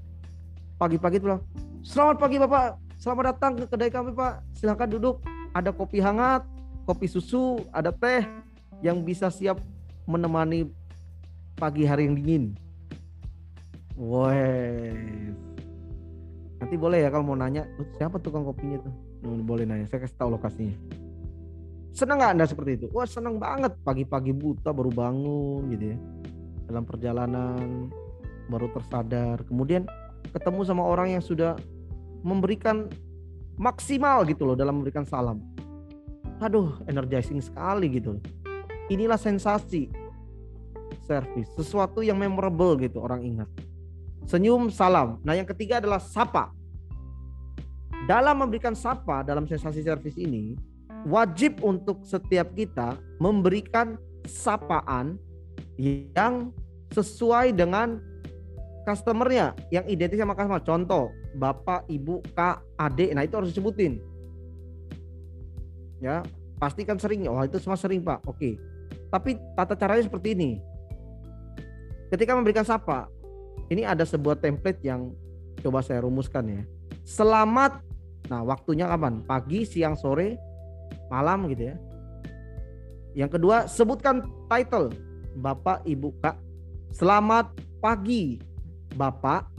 Pagi-pagi 0.74 1.22
itu 1.22 1.30
bilang, 1.30 1.42
"Selamat 1.86 2.18
pagi 2.18 2.36
Bapak, 2.42 2.82
Selamat 3.04 3.36
datang 3.36 3.52
ke 3.52 3.68
kedai 3.68 3.92
kami 3.92 4.16
Pak. 4.16 4.40
Silahkan 4.56 4.88
duduk. 4.88 5.20
Ada 5.52 5.76
kopi 5.76 6.00
hangat, 6.00 6.40
kopi 6.88 7.04
susu, 7.04 7.60
ada 7.68 7.92
teh 7.92 8.24
yang 8.80 9.04
bisa 9.04 9.28
siap 9.28 9.60
menemani 10.08 10.72
pagi 11.54 11.86
hari 11.86 12.10
yang 12.10 12.18
dingin. 12.18 12.44
Woi. 13.94 14.90
Nanti 16.58 16.74
boleh 16.74 17.06
ya 17.06 17.08
kalau 17.14 17.30
mau 17.30 17.38
nanya, 17.38 17.68
siapa 17.94 18.18
tukang 18.18 18.42
kopinya 18.42 18.82
tuh? 18.82 18.94
Boleh 19.24 19.64
nanya, 19.64 19.86
saya 19.86 20.02
kasih 20.02 20.18
tahu 20.18 20.34
lokasinya. 20.34 20.74
Senang 21.94 22.18
nggak 22.18 22.32
Anda 22.34 22.46
seperti 22.50 22.70
itu? 22.82 22.86
Wah 22.90 23.06
senang 23.06 23.38
banget 23.38 23.78
pagi-pagi 23.86 24.34
buta 24.34 24.74
baru 24.74 24.90
bangun 24.90 25.70
gitu 25.70 25.94
ya. 25.94 25.98
Dalam 26.66 26.82
perjalanan 26.82 27.86
baru 28.50 28.66
tersadar. 28.74 29.46
Kemudian 29.46 29.86
ketemu 30.34 30.66
sama 30.66 30.82
orang 30.82 31.14
yang 31.14 31.22
sudah 31.22 31.54
memberikan 32.26 32.90
maksimal 33.54 34.26
gitu 34.26 34.42
loh 34.42 34.58
dalam 34.58 34.82
memberikan 34.82 35.06
salam. 35.06 35.38
Aduh, 36.42 36.74
energizing 36.90 37.38
sekali 37.38 37.86
gitu. 37.94 38.18
Inilah 38.90 39.16
sensasi 39.16 39.86
service, 41.04 41.48
sesuatu 41.54 42.00
yang 42.00 42.16
memorable 42.16 42.74
gitu 42.80 43.04
orang 43.04 43.22
ingat. 43.22 43.48
Senyum, 44.24 44.72
salam. 44.72 45.20
Nah, 45.20 45.36
yang 45.36 45.44
ketiga 45.44 45.78
adalah 45.78 46.00
sapa. 46.00 46.48
Dalam 48.04 48.40
memberikan 48.40 48.72
sapa 48.76 49.24
dalam 49.24 49.44
sensasi 49.48 49.84
service 49.84 50.16
ini, 50.16 50.56
wajib 51.08 51.60
untuk 51.60 52.04
setiap 52.04 52.52
kita 52.56 52.96
memberikan 53.20 54.00
sapaan 54.24 55.20
yang 55.76 56.52
sesuai 56.92 57.52
dengan 57.52 58.00
customernya 58.88 59.56
yang 59.72 59.84
identik 59.88 60.20
sama 60.20 60.36
customer. 60.36 60.60
Contoh, 60.64 61.12
bapak, 61.36 61.84
ibu, 61.88 62.20
kak, 62.32 62.64
adik. 62.80 63.12
Nah, 63.12 63.24
itu 63.24 63.34
harus 63.36 63.50
disebutin. 63.52 64.00
Ya, 66.00 66.20
pasti 66.60 66.84
kan 66.84 67.00
sering. 67.00 67.24
Oh, 67.28 67.40
itu 67.40 67.56
semua 67.60 67.80
sering, 67.80 68.04
Pak. 68.04 68.24
Oke. 68.28 68.60
Tapi 69.08 69.40
tata 69.56 69.74
caranya 69.74 70.04
seperti 70.04 70.36
ini. 70.36 70.60
Ketika 72.12 72.36
memberikan 72.36 72.66
sapa, 72.66 73.08
ini 73.72 73.84
ada 73.84 74.04
sebuah 74.04 74.40
template 74.40 74.80
yang 74.84 75.12
coba 75.60 75.80
saya 75.80 76.04
rumuskan 76.04 76.44
ya. 76.48 76.62
Selamat. 77.04 77.80
Nah, 78.28 78.40
waktunya 78.44 78.88
kapan? 78.88 79.20
Pagi, 79.24 79.68
siang, 79.68 79.96
sore, 79.96 80.40
malam 81.12 81.48
gitu 81.52 81.72
ya. 81.72 81.76
Yang 83.14 83.40
kedua, 83.40 83.56
sebutkan 83.68 84.24
title. 84.48 84.92
Bapak, 85.34 85.84
Ibu, 85.84 86.14
Kak. 86.22 86.36
Selamat 86.94 87.50
pagi, 87.82 88.38
Bapak 88.94 89.54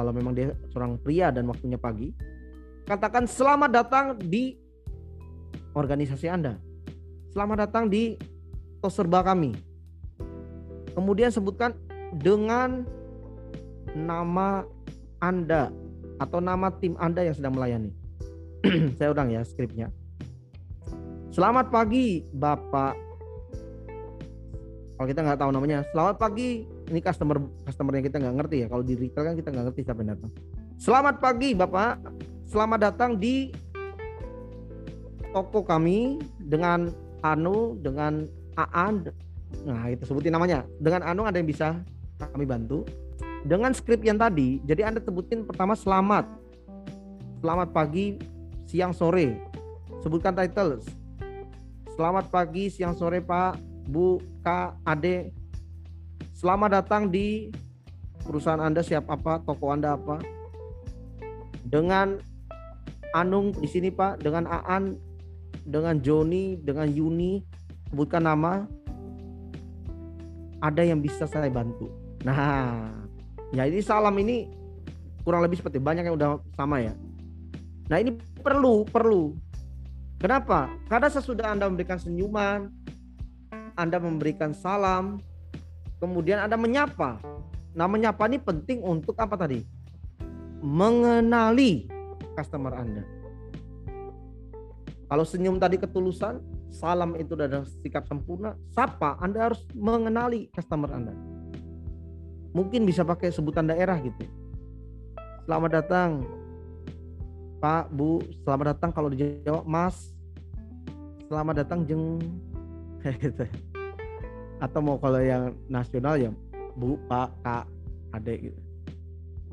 kalau 0.00 0.16
memang 0.16 0.32
dia 0.32 0.56
seorang 0.72 0.96
pria 0.96 1.28
dan 1.28 1.44
waktunya 1.44 1.76
pagi, 1.76 2.14
katakan 2.88 3.28
selamat 3.28 3.70
datang 3.70 4.06
di 4.16 4.56
organisasi 5.76 6.26
Anda. 6.30 6.56
Selamat 7.36 7.68
datang 7.68 7.92
di 7.92 8.16
Toserba 8.80 9.20
kami. 9.20 9.52
Kemudian 10.96 11.28
sebutkan 11.30 11.76
dengan 12.18 12.82
nama 13.94 14.66
Anda 15.22 15.70
atau 16.18 16.42
nama 16.42 16.74
tim 16.82 16.98
Anda 16.98 17.26
yang 17.26 17.36
sedang 17.38 17.54
melayani. 17.54 17.94
Saya 18.98 19.14
ulang 19.14 19.30
ya 19.30 19.46
skripnya. 19.46 19.88
Selamat 21.30 21.70
pagi 21.70 22.26
Bapak. 22.34 22.94
Kalau 24.98 25.08
kita 25.08 25.24
nggak 25.24 25.40
tahu 25.40 25.50
namanya, 25.54 25.80
selamat 25.96 26.20
pagi 26.20 26.68
ini 26.92 27.00
customer 27.00 27.40
customer 27.64 27.92
yang 27.96 28.04
kita 28.04 28.20
nggak 28.20 28.36
ngerti 28.36 28.56
ya. 28.62 28.66
Kalau 28.68 28.84
di 28.84 28.94
retail 28.98 29.24
kan 29.32 29.34
kita 29.38 29.48
nggak 29.48 29.64
ngerti 29.72 29.80
siapa 29.86 30.00
yang 30.04 30.10
datang. 30.18 30.30
Selamat 30.76 31.14
pagi 31.22 31.56
Bapak. 31.56 31.92
Selamat 32.50 32.78
datang 32.90 33.16
di 33.16 33.54
toko 35.30 35.62
kami 35.62 36.18
dengan 36.42 36.90
Anu, 37.22 37.78
dengan 37.78 38.26
Aan. 38.58 39.06
Nah, 39.64 39.86
itu 39.88 40.02
sebutin 40.04 40.34
namanya. 40.34 40.66
Dengan 40.82 41.06
Anu 41.06 41.24
ada 41.24 41.38
yang 41.38 41.48
bisa 41.48 41.78
kami 42.20 42.44
bantu. 42.44 42.84
Dengan 43.40 43.72
skrip 43.72 44.04
yang 44.04 44.20
tadi, 44.20 44.60
jadi 44.68 44.92
Anda 44.92 45.00
sebutin 45.00 45.48
pertama 45.48 45.72
selamat. 45.72 46.28
Selamat 47.40 47.72
pagi, 47.72 48.20
siang, 48.68 48.92
sore. 48.92 49.40
Sebutkan 50.04 50.36
title. 50.36 50.84
Selamat 51.96 52.28
pagi, 52.28 52.68
siang, 52.68 52.92
sore 52.92 53.24
Pak, 53.24 53.56
Bu, 53.88 54.20
Kak, 54.44 54.76
Ade, 54.84 55.32
Selamat 56.40 56.80
datang 56.80 57.12
di 57.12 57.52
perusahaan 58.24 58.64
Anda 58.64 58.80
siap 58.80 59.12
apa, 59.12 59.44
toko 59.44 59.76
Anda 59.76 59.92
apa. 59.92 60.24
Dengan 61.68 62.16
Anung 63.12 63.52
di 63.52 63.68
sini 63.68 63.92
Pak, 63.92 64.24
dengan 64.24 64.48
Aan, 64.48 64.96
dengan 65.68 66.00
Joni, 66.00 66.56
dengan 66.56 66.88
Yuni, 66.88 67.44
sebutkan 67.92 68.24
nama. 68.24 68.64
Ada 70.64 70.80
yang 70.88 71.04
bisa 71.04 71.28
saya 71.28 71.52
bantu. 71.52 71.92
Nah, 72.26 72.90
ya 73.56 73.64
ini 73.64 73.80
salam 73.80 74.14
ini 74.20 74.48
kurang 75.24 75.44
lebih 75.44 75.60
seperti 75.60 75.80
banyak 75.80 76.04
yang 76.08 76.16
udah 76.16 76.40
sama 76.56 76.80
ya. 76.80 76.94
Nah 77.88 77.96
ini 78.00 78.16
perlu, 78.40 78.84
perlu. 78.86 79.34
Kenapa? 80.20 80.68
Karena 80.86 81.08
sesudah 81.08 81.52
Anda 81.52 81.66
memberikan 81.66 81.96
senyuman, 81.96 82.68
Anda 83.74 83.96
memberikan 83.96 84.52
salam, 84.52 85.16
Kemudian 86.00 86.40
Anda 86.40 86.56
menyapa. 86.56 87.20
Nah, 87.76 87.86
menyapa 87.86 88.24
ini 88.26 88.40
penting 88.40 88.80
untuk 88.80 89.14
apa 89.20 89.36
tadi? 89.36 89.60
Mengenali 90.64 91.86
customer 92.32 92.72
Anda. 92.72 93.04
Kalau 95.12 95.24
senyum 95.28 95.60
tadi 95.60 95.76
ketulusan, 95.76 96.40
salam 96.72 97.14
itu 97.20 97.36
adalah 97.36 97.68
sikap 97.84 98.08
sempurna, 98.08 98.56
sapa 98.72 99.20
Anda 99.20 99.52
harus 99.52 99.60
mengenali 99.76 100.48
customer 100.56 100.88
Anda. 100.96 101.12
Mungkin 102.50 102.82
bisa 102.82 103.06
pakai 103.06 103.30
sebutan 103.30 103.70
daerah 103.70 103.94
gitu. 104.02 104.26
Selamat 105.46 105.70
datang 105.82 106.26
Pak, 107.62 107.92
Bu, 107.92 108.24
selamat 108.42 108.66
datang 108.74 108.90
kalau 108.90 109.12
di 109.12 109.20
Jawa, 109.44 109.62
Mas. 109.62 110.16
Selamat 111.30 111.62
datang 111.62 111.86
jeng 111.86 112.18
gitu. 113.22 113.46
Atau 114.58 114.80
mau 114.82 114.98
kalau 114.98 115.22
yang 115.22 115.54
nasional 115.70 116.18
ya 116.18 116.30
Bu, 116.74 116.98
Pak, 117.06 117.30
Kak, 117.46 117.64
Adek 118.18 118.50
gitu. 118.50 118.60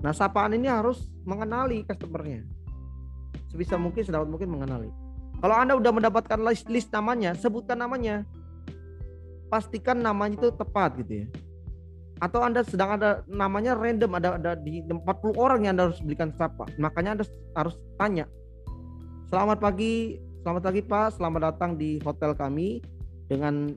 Nah, 0.02 0.14
sapaan 0.14 0.58
ini 0.58 0.66
harus 0.66 1.06
mengenali 1.22 1.86
customernya. 1.86 2.46
Sebisa 3.54 3.78
mungkin, 3.78 4.02
sedapat 4.02 4.30
mungkin 4.30 4.50
mengenali. 4.50 4.90
Kalau 5.38 5.54
Anda 5.54 5.78
udah 5.78 5.92
mendapatkan 5.94 6.40
list, 6.42 6.66
list 6.70 6.90
namanya, 6.90 7.38
sebutkan 7.38 7.78
namanya. 7.78 8.26
Pastikan 9.54 10.02
namanya 10.02 10.34
itu 10.42 10.50
tepat 10.50 10.98
gitu 10.98 11.24
ya 11.24 11.28
atau 12.18 12.42
Anda 12.42 12.66
sedang 12.66 12.98
ada 12.98 13.22
namanya 13.30 13.78
random 13.78 14.12
ada 14.18 14.30
ada 14.42 14.52
di 14.58 14.82
40 14.82 15.06
orang 15.38 15.66
yang 15.66 15.78
Anda 15.78 15.94
harus 15.94 16.02
belikan 16.02 16.34
sapa. 16.34 16.66
Makanya 16.82 17.22
Anda 17.22 17.26
harus 17.54 17.78
tanya. 18.02 18.26
Selamat 19.30 19.62
pagi, 19.62 20.18
selamat 20.42 20.62
pagi 20.66 20.82
Pak, 20.82 21.08
selamat 21.20 21.42
datang 21.54 21.72
di 21.78 22.02
hotel 22.02 22.34
kami 22.34 22.82
dengan 23.30 23.70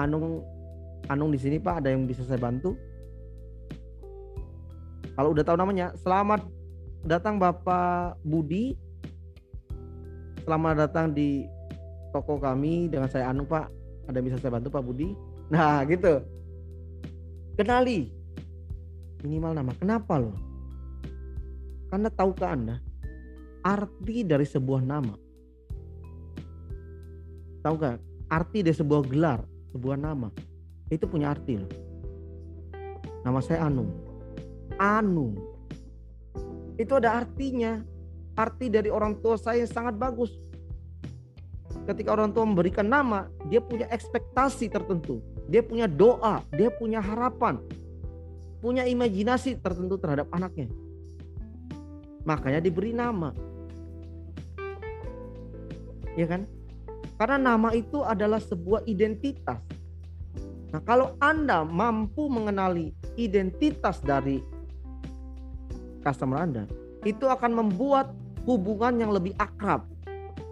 Anung 0.00 0.40
Anung 1.10 1.34
di 1.34 1.40
sini 1.42 1.58
Pak, 1.58 1.84
ada 1.84 1.92
yang 1.92 2.06
bisa 2.06 2.24
saya 2.24 2.38
bantu? 2.40 2.78
Kalau 5.18 5.34
udah 5.34 5.44
tahu 5.44 5.58
namanya, 5.58 5.92
selamat 6.00 6.46
datang 7.04 7.36
Bapak 7.36 8.16
Budi. 8.24 8.78
Selamat 10.46 10.88
datang 10.88 11.12
di 11.12 11.44
toko 12.14 12.40
kami 12.40 12.88
dengan 12.88 13.10
saya 13.10 13.28
Anung 13.28 13.44
Pak. 13.44 13.68
Ada 14.08 14.22
yang 14.22 14.26
bisa 14.32 14.38
saya 14.40 14.56
bantu 14.56 14.72
Pak 14.72 14.84
Budi? 14.86 15.12
Nah, 15.50 15.82
gitu 15.84 16.39
Kenali 17.60 18.08
minimal 19.20 19.52
nama. 19.52 19.76
Kenapa 19.76 20.16
loh? 20.16 20.32
Karena 21.92 22.08
tahukah 22.08 22.56
Anda 22.56 22.80
arti 23.60 24.24
dari 24.24 24.48
sebuah 24.48 24.80
nama? 24.80 25.12
Tahukah 27.60 28.00
arti 28.32 28.64
dari 28.64 28.72
sebuah 28.72 29.04
gelar, 29.04 29.44
sebuah 29.76 30.00
nama? 30.00 30.32
Itu 30.88 31.04
punya 31.04 31.36
arti 31.36 31.60
loh. 31.60 31.68
Nama 33.28 33.40
saya 33.44 33.68
Anu. 33.68 33.92
Anu. 34.80 35.36
Itu 36.80 36.96
ada 36.96 37.20
artinya. 37.20 37.84
Arti 38.40 38.72
dari 38.72 38.88
orang 38.88 39.20
tua 39.20 39.36
saya 39.36 39.60
yang 39.60 39.68
sangat 39.68 40.00
bagus. 40.00 40.32
Ketika 41.84 42.16
orang 42.16 42.32
tua 42.32 42.48
memberikan 42.48 42.88
nama, 42.88 43.28
dia 43.52 43.60
punya 43.60 43.84
ekspektasi 43.92 44.72
tertentu 44.72 45.20
dia 45.50 45.66
punya 45.66 45.90
doa, 45.90 46.46
dia 46.54 46.70
punya 46.70 47.02
harapan, 47.02 47.58
punya 48.62 48.86
imajinasi 48.86 49.58
tertentu 49.58 49.98
terhadap 49.98 50.30
anaknya. 50.30 50.70
Makanya 52.22 52.62
diberi 52.62 52.94
nama. 52.94 53.34
Ya 56.14 56.30
kan? 56.30 56.46
Karena 57.18 57.36
nama 57.36 57.74
itu 57.74 58.06
adalah 58.06 58.38
sebuah 58.38 58.86
identitas. 58.86 59.58
Nah, 60.70 60.78
kalau 60.86 61.18
Anda 61.18 61.66
mampu 61.66 62.30
mengenali 62.30 62.94
identitas 63.18 63.98
dari 63.98 64.38
customer 66.06 66.46
Anda, 66.46 66.64
itu 67.02 67.26
akan 67.26 67.58
membuat 67.58 68.14
hubungan 68.46 69.02
yang 69.02 69.10
lebih 69.10 69.34
akrab, 69.42 69.82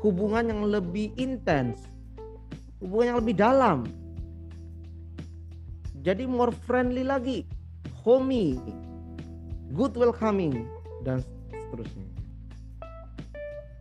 hubungan 0.03 0.51
yang 0.51 0.63
lebih 0.67 1.15
intens, 1.15 1.87
hubungan 2.83 3.15
yang 3.15 3.19
lebih 3.23 3.37
dalam 3.39 3.87
jadi 6.03 6.25
more 6.25 6.55
friendly 6.67 7.03
lagi. 7.03 7.49
Homey 8.07 8.57
good 9.73 9.95
welcoming. 9.99 10.67
Dan 11.05 11.23
seterusnya. 11.51 12.07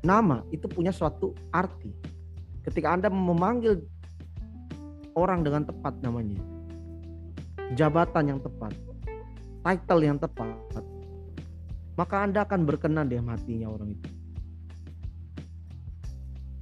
Nama 0.06 0.46
itu 0.54 0.70
punya 0.70 0.94
suatu 0.94 1.34
arti. 1.50 1.92
Ketika 2.62 2.94
anda 2.94 3.10
memanggil 3.10 3.82
orang 5.18 5.42
dengan 5.42 5.66
tepat 5.66 5.98
namanya. 6.04 6.38
Jabatan 7.74 8.38
yang 8.38 8.40
tepat. 8.40 8.72
Title 9.66 10.02
yang 10.06 10.18
tepat. 10.22 10.54
Maka 11.98 12.16
anda 12.30 12.46
akan 12.46 12.62
berkenan 12.64 13.10
di 13.10 13.18
hatinya 13.18 13.68
orang 13.74 13.98
itu. 13.98 14.10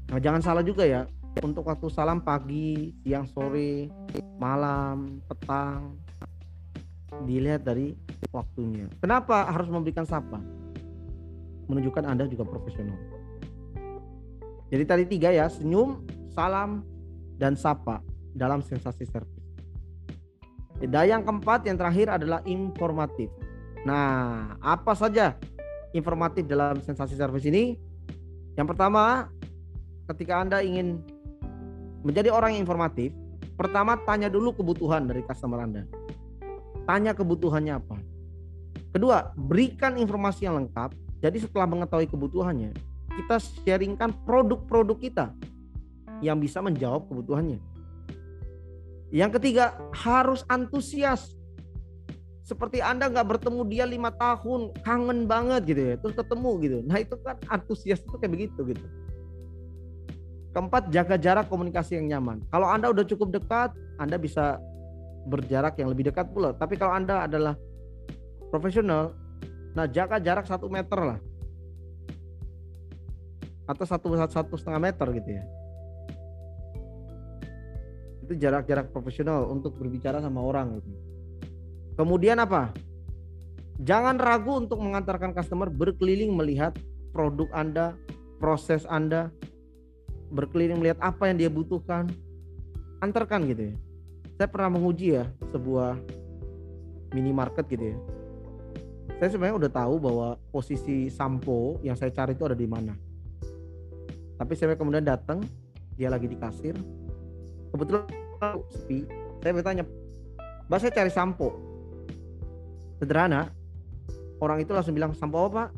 Nah 0.10 0.20
jangan 0.22 0.42
salah 0.42 0.64
juga 0.64 0.88
ya 0.88 1.04
untuk 1.44 1.68
waktu 1.68 1.88
salam 1.92 2.24
pagi, 2.24 2.96
siang, 3.04 3.28
sore, 3.28 3.92
malam, 4.40 5.20
petang 5.28 6.00
dilihat 7.24 7.64
dari 7.64 7.96
waktunya. 8.32 8.88
Kenapa 9.00 9.48
harus 9.48 9.68
memberikan 9.72 10.04
sapa? 10.04 10.40
Menunjukkan 11.72 12.04
Anda 12.04 12.28
juga 12.28 12.44
profesional. 12.44 12.96
Jadi 14.72 14.84
tadi 14.84 15.04
tiga 15.08 15.30
ya, 15.32 15.48
senyum, 15.48 16.04
salam, 16.36 16.84
dan 17.40 17.56
sapa 17.56 18.04
dalam 18.36 18.60
sensasi 18.60 19.08
servis. 19.08 19.44
Dan 20.76 21.08
yang 21.08 21.24
keempat, 21.24 21.64
yang 21.64 21.80
terakhir 21.80 22.12
adalah 22.12 22.44
informatif. 22.44 23.32
Nah, 23.88 24.60
apa 24.60 24.92
saja 24.92 25.40
informatif 25.96 26.44
dalam 26.44 26.84
sensasi 26.84 27.16
servis 27.16 27.48
ini? 27.48 27.80
Yang 28.60 28.76
pertama, 28.76 29.32
ketika 30.12 30.44
Anda 30.44 30.60
ingin 30.60 31.00
menjadi 32.06 32.30
orang 32.30 32.54
yang 32.54 32.70
informatif, 32.70 33.10
pertama 33.58 33.98
tanya 34.06 34.30
dulu 34.30 34.54
kebutuhan 34.54 35.10
dari 35.10 35.26
customer 35.26 35.66
Anda. 35.66 35.90
Tanya 36.86 37.18
kebutuhannya 37.18 37.74
apa. 37.82 37.98
Kedua, 38.94 39.34
berikan 39.34 39.98
informasi 39.98 40.46
yang 40.46 40.62
lengkap. 40.62 40.94
Jadi 41.20 41.42
setelah 41.42 41.66
mengetahui 41.66 42.06
kebutuhannya, 42.06 42.78
kita 43.18 43.42
sharingkan 43.42 44.14
produk-produk 44.24 44.98
kita 45.02 45.26
yang 46.22 46.38
bisa 46.38 46.62
menjawab 46.62 47.10
kebutuhannya. 47.10 47.58
Yang 49.10 49.42
ketiga, 49.42 49.74
harus 49.98 50.46
antusias. 50.46 51.34
Seperti 52.46 52.78
Anda 52.78 53.10
nggak 53.10 53.26
bertemu 53.26 53.66
dia 53.66 53.90
lima 53.90 54.14
tahun, 54.14 54.78
kangen 54.86 55.26
banget 55.26 55.74
gitu 55.74 55.82
ya, 55.82 55.96
terus 55.98 56.14
ketemu 56.14 56.52
gitu. 56.62 56.78
Nah 56.86 57.02
itu 57.02 57.18
kan 57.26 57.42
antusias 57.50 57.98
itu 58.06 58.14
kayak 58.22 58.32
begitu 58.38 58.62
gitu. 58.70 58.86
Keempat, 60.56 60.88
jaga 60.88 61.20
jarak 61.20 61.52
komunikasi 61.52 62.00
yang 62.00 62.16
nyaman. 62.16 62.40
Kalau 62.48 62.72
Anda 62.72 62.88
udah 62.88 63.04
cukup 63.04 63.36
dekat, 63.36 63.76
Anda 64.00 64.16
bisa 64.16 64.56
berjarak 65.28 65.76
yang 65.76 65.92
lebih 65.92 66.08
dekat 66.08 66.32
pula. 66.32 66.56
Tapi 66.56 66.80
kalau 66.80 66.96
Anda 66.96 67.28
adalah 67.28 67.60
profesional, 68.48 69.12
nah 69.76 69.84
jaga 69.84 70.16
jarak 70.16 70.48
satu 70.48 70.72
meter 70.72 70.96
lah. 70.96 71.20
Atau 73.68 73.84
satu 73.84 74.16
satu 74.16 74.56
setengah 74.56 74.80
meter 74.80 75.08
gitu 75.20 75.30
ya. 75.36 75.44
Itu 78.24 78.40
jarak-jarak 78.40 78.96
profesional 78.96 79.52
untuk 79.52 79.76
berbicara 79.76 80.24
sama 80.24 80.40
orang 80.40 80.80
gitu. 80.80 80.88
Kemudian 82.00 82.40
apa? 82.40 82.72
Jangan 83.84 84.16
ragu 84.16 84.56
untuk 84.56 84.80
mengantarkan 84.80 85.36
customer 85.36 85.68
berkeliling 85.68 86.32
melihat 86.32 86.72
produk 87.12 87.52
Anda, 87.52 88.00
proses 88.40 88.88
Anda, 88.88 89.36
berkeliling 90.34 90.82
melihat 90.82 91.00
apa 91.02 91.30
yang 91.30 91.38
dia 91.38 91.50
butuhkan 91.50 92.10
antarkan 93.02 93.46
gitu 93.50 93.74
ya. 93.74 93.76
Saya 94.36 94.48
pernah 94.52 94.70
menguji 94.76 95.16
ya 95.16 95.30
sebuah 95.54 95.96
minimarket 97.16 97.66
gitu 97.72 97.96
ya. 97.96 97.98
Saya 99.16 99.30
sebenarnya 99.32 99.56
udah 99.56 99.72
tahu 99.72 99.96
bahwa 99.96 100.28
posisi 100.52 101.08
sampo 101.08 101.80
yang 101.80 101.96
saya 101.96 102.12
cari 102.12 102.36
itu 102.36 102.44
ada 102.44 102.58
di 102.58 102.68
mana. 102.68 102.92
Tapi 104.36 104.54
saya 104.60 104.76
kemudian 104.76 105.08
datang 105.08 105.40
dia 105.96 106.12
lagi 106.12 106.28
di 106.28 106.36
kasir. 106.36 106.76
Kebetulan 107.72 108.04
sepi. 108.68 109.08
Saya 109.40 109.52
bertanya 109.56 109.84
mbak 110.68 110.80
saya 110.84 110.92
cari 110.92 111.12
sampo. 111.12 111.56
Sederhana. 113.00 113.48
Orang 114.44 114.60
itu 114.60 114.76
langsung 114.76 114.92
bilang 114.92 115.16
sampo 115.16 115.48
apa 115.48 115.50
pak? 115.56 115.70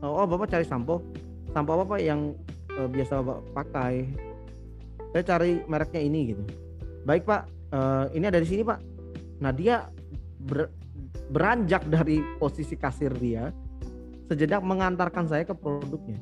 Oh 0.00 0.24
bapak 0.24 0.48
cari 0.48 0.64
sampo. 0.64 1.04
Sampo 1.52 1.76
apa 1.76 1.84
pak 1.84 2.00
yang 2.00 2.32
uh, 2.78 2.88
biasa 2.88 3.20
pakai. 3.52 4.06
Saya 5.12 5.24
cari 5.24 5.60
mereknya 5.66 6.00
ini 6.04 6.20
gitu. 6.32 6.44
Baik 7.02 7.26
pak. 7.26 7.50
Uh, 7.68 8.08
ini 8.16 8.24
ada 8.30 8.40
di 8.40 8.48
sini 8.48 8.62
pak. 8.64 8.80
Nah 9.44 9.52
dia 9.52 9.90
ber, 10.40 10.72
beranjak 11.28 11.84
dari 11.90 12.22
posisi 12.40 12.78
kasir 12.78 13.12
dia 13.18 13.52
sejenak 14.28 14.64
mengantarkan 14.64 15.28
saya 15.28 15.44
ke 15.44 15.52
produknya. 15.52 16.16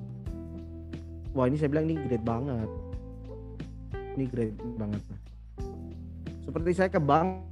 Wah 1.36 1.46
ini 1.46 1.60
saya 1.60 1.70
bilang 1.70 1.86
ini 1.90 2.00
great 2.06 2.24
banget. 2.24 2.70
Ini 4.16 4.24
great 4.32 4.56
banget 4.80 5.02
seperti 6.46 6.70
saya 6.72 6.88
ke 6.88 7.02
bank. 7.02 7.42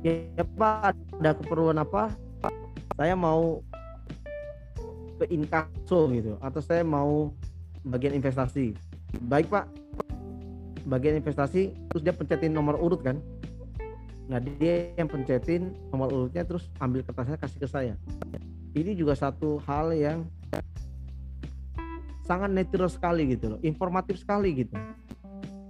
Ya 0.00 0.42
pak 0.58 0.96
ada 1.20 1.30
keperluan 1.36 1.78
apa? 1.78 2.10
Saya 2.96 3.12
mau 3.12 3.60
ke 5.16 5.24
inkaso 5.32 6.08
gitu 6.12 6.36
atau 6.44 6.60
saya 6.60 6.84
mau 6.84 7.32
bagian 7.86 8.12
investasi. 8.16 8.76
Baik 9.26 9.48
pak. 9.48 9.66
Bagian 10.86 11.18
investasi 11.18 11.74
terus 11.90 12.02
dia 12.04 12.14
pencetin 12.14 12.54
nomor 12.54 12.78
urut 12.78 13.02
kan? 13.02 13.18
Nah 14.26 14.42
dia 14.42 14.90
yang 14.98 15.06
pencetin 15.06 15.74
nomor 15.90 16.10
urutnya 16.10 16.42
terus 16.42 16.66
ambil 16.82 17.02
kertasnya 17.02 17.38
kasih 17.38 17.58
ke 17.62 17.68
saya. 17.70 17.94
Ini 18.76 18.92
juga 18.92 19.16
satu 19.16 19.62
hal 19.64 19.96
yang 19.96 20.28
sangat 22.26 22.50
natural 22.50 22.90
sekali 22.90 23.22
gitu 23.30 23.56
loh 23.56 23.60
informatif 23.62 24.18
sekali 24.18 24.66
gitu. 24.66 24.74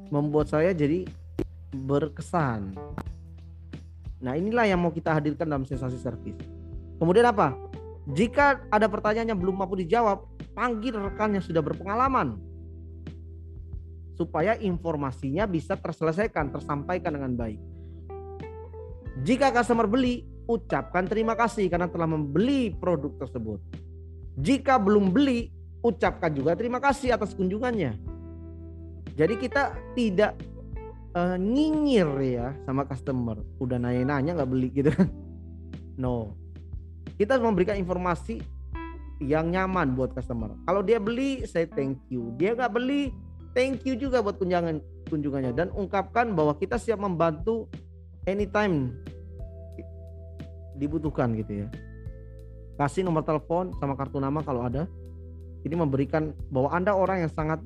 Membuat 0.09 0.49
saya 0.49 0.73
jadi 0.73 1.05
berkesan. 1.73 2.73
Nah 4.25 4.33
inilah 4.33 4.65
yang 4.65 4.81
mau 4.81 4.91
kita 4.91 5.13
hadirkan 5.13 5.45
dalam 5.45 5.69
sensasi 5.69 6.01
servis. 6.01 6.37
Kemudian 6.97 7.29
apa 7.29 7.53
jika 8.07 8.63
ada 8.71 8.87
pertanyaan 8.87 9.35
yang 9.35 9.41
belum 9.43 9.67
mampu 9.67 9.83
dijawab, 9.83 10.31
panggil 10.55 10.95
rekan 10.95 11.35
yang 11.35 11.43
sudah 11.43 11.59
berpengalaman 11.59 12.39
supaya 14.15 14.55
informasinya 14.63 15.45
bisa 15.45 15.75
terselesaikan, 15.75 16.55
tersampaikan 16.55 17.19
dengan 17.19 17.35
baik. 17.35 17.61
Jika 19.27 19.51
customer 19.51 19.91
beli, 19.91 20.23
ucapkan 20.47 21.05
terima 21.11 21.35
kasih 21.35 21.67
karena 21.67 21.91
telah 21.91 22.07
membeli 22.07 22.71
produk 22.79 23.27
tersebut. 23.27 23.59
Jika 24.39 24.79
belum 24.79 25.11
beli, 25.11 25.51
ucapkan 25.83 26.31
juga 26.31 26.55
terima 26.55 26.79
kasih 26.79 27.19
atas 27.19 27.35
kunjungannya. 27.35 27.97
Jadi 29.19 29.35
kita 29.41 29.75
tidak 29.99 30.39
uh, 31.17 31.35
nyinyir 31.35 32.11
ya 32.23 32.47
sama 32.69 32.87
customer. 32.87 33.41
Udah 33.59 33.83
nanya-nanya 33.83 34.39
nggak 34.39 34.51
beli 34.53 34.69
gitu 34.71 34.93
kan. 34.93 35.09
No, 35.97 36.37
kita 37.17 37.37
harus 37.37 37.45
memberikan 37.49 37.77
informasi 37.81 38.45
yang 39.21 39.49
nyaman 39.49 39.97
buat 39.97 40.13
customer. 40.13 40.53
Kalau 40.69 40.85
dia 40.85 41.01
beli, 41.01 41.45
saya 41.49 41.65
thank 41.73 41.97
you. 42.13 42.37
Dia 42.37 42.53
nggak 42.53 42.73
beli, 42.77 43.09
thank 43.57 43.85
you 43.89 43.97
juga 43.97 44.21
buat 44.21 44.37
kunjungan 44.37 44.85
kunjungannya 45.09 45.53
dan 45.57 45.69
ungkapkan 45.73 46.37
bahwa 46.37 46.53
kita 46.59 46.77
siap 46.77 47.01
membantu 47.01 47.71
anytime 48.29 48.93
dibutuhkan 50.77 51.33
gitu 51.41 51.65
ya. 51.65 51.69
Kasih 52.77 53.09
nomor 53.09 53.25
telepon 53.25 53.73
sama 53.81 53.97
kartu 53.97 54.21
nama 54.21 54.45
kalau 54.45 54.69
ada. 54.69 54.85
Ini 55.65 55.73
memberikan 55.73 56.37
bahwa 56.53 56.69
Anda 56.77 56.93
orang 56.93 57.25
yang 57.25 57.33
sangat 57.33 57.65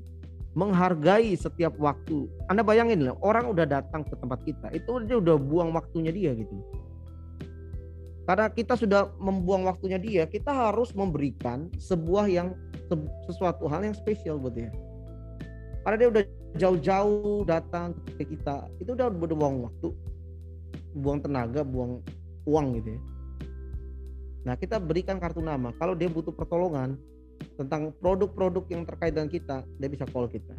menghargai 0.55 1.35
setiap 1.35 1.75
waktu. 1.83 2.31
Anda 2.47 2.63
bayangin 2.63 3.11
lah, 3.11 3.19
orang 3.19 3.51
udah 3.51 3.67
datang 3.67 4.07
ke 4.07 4.15
tempat 4.15 4.41
kita, 4.47 4.71
itu 4.71 5.03
dia 5.05 5.19
udah 5.19 5.37
buang 5.37 5.75
waktunya 5.75 6.15
dia 6.15 6.33
gitu 6.39 6.55
karena 8.29 8.47
kita 8.53 8.77
sudah 8.77 9.09
membuang 9.17 9.65
waktunya 9.65 9.97
dia, 9.97 10.25
kita 10.29 10.53
harus 10.53 10.93
memberikan 10.93 11.73
sebuah 11.81 12.29
yang 12.29 12.53
sesuatu 13.27 13.71
hal 13.71 13.87
yang 13.87 13.97
spesial 13.97 14.37
buat 14.37 14.55
dia. 14.55 14.71
Karena 15.81 15.97
dia 15.97 16.09
udah 16.13 16.25
jauh-jauh 16.61 17.49
datang 17.49 17.97
ke 18.21 18.27
kita, 18.37 18.69
itu 18.83 18.93
udah 18.93 19.09
buang 19.09 19.65
waktu, 19.65 19.89
buang 20.99 21.25
tenaga, 21.25 21.65
buang 21.65 22.05
uang 22.45 22.67
gitu 22.83 22.99
ya. 22.99 23.01
Nah 24.41 24.55
kita 24.57 24.81
berikan 24.81 25.21
kartu 25.21 25.41
nama. 25.45 25.73
Kalau 25.77 25.93
dia 25.93 26.09
butuh 26.09 26.33
pertolongan 26.33 26.97
tentang 27.57 27.93
produk-produk 28.01 28.65
yang 28.73 28.83
terkait 28.85 29.13
dengan 29.13 29.29
kita, 29.29 29.65
dia 29.81 29.89
bisa 29.89 30.05
call 30.09 30.29
kita. 30.29 30.57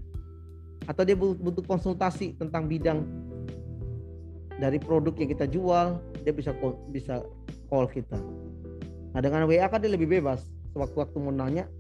Atau 0.90 1.06
dia 1.06 1.18
butuh 1.18 1.62
konsultasi 1.66 2.38
tentang 2.42 2.66
bidang 2.66 3.06
dari 4.58 4.78
produk 4.78 5.14
yang 5.18 5.30
kita 5.34 5.46
jual, 5.50 5.98
dia 6.22 6.34
bisa 6.34 6.54
bisa 6.94 7.26
call 7.72 7.88
kita. 7.88 8.20
Nah 9.16 9.20
dengan 9.24 9.48
WA 9.48 9.72
kan 9.72 9.80
dia 9.80 9.88
lebih 9.88 10.12
bebas. 10.20 10.44
Sewaktu-waktu 10.76 11.16
mau 11.24 11.32
nanya, 11.32 11.72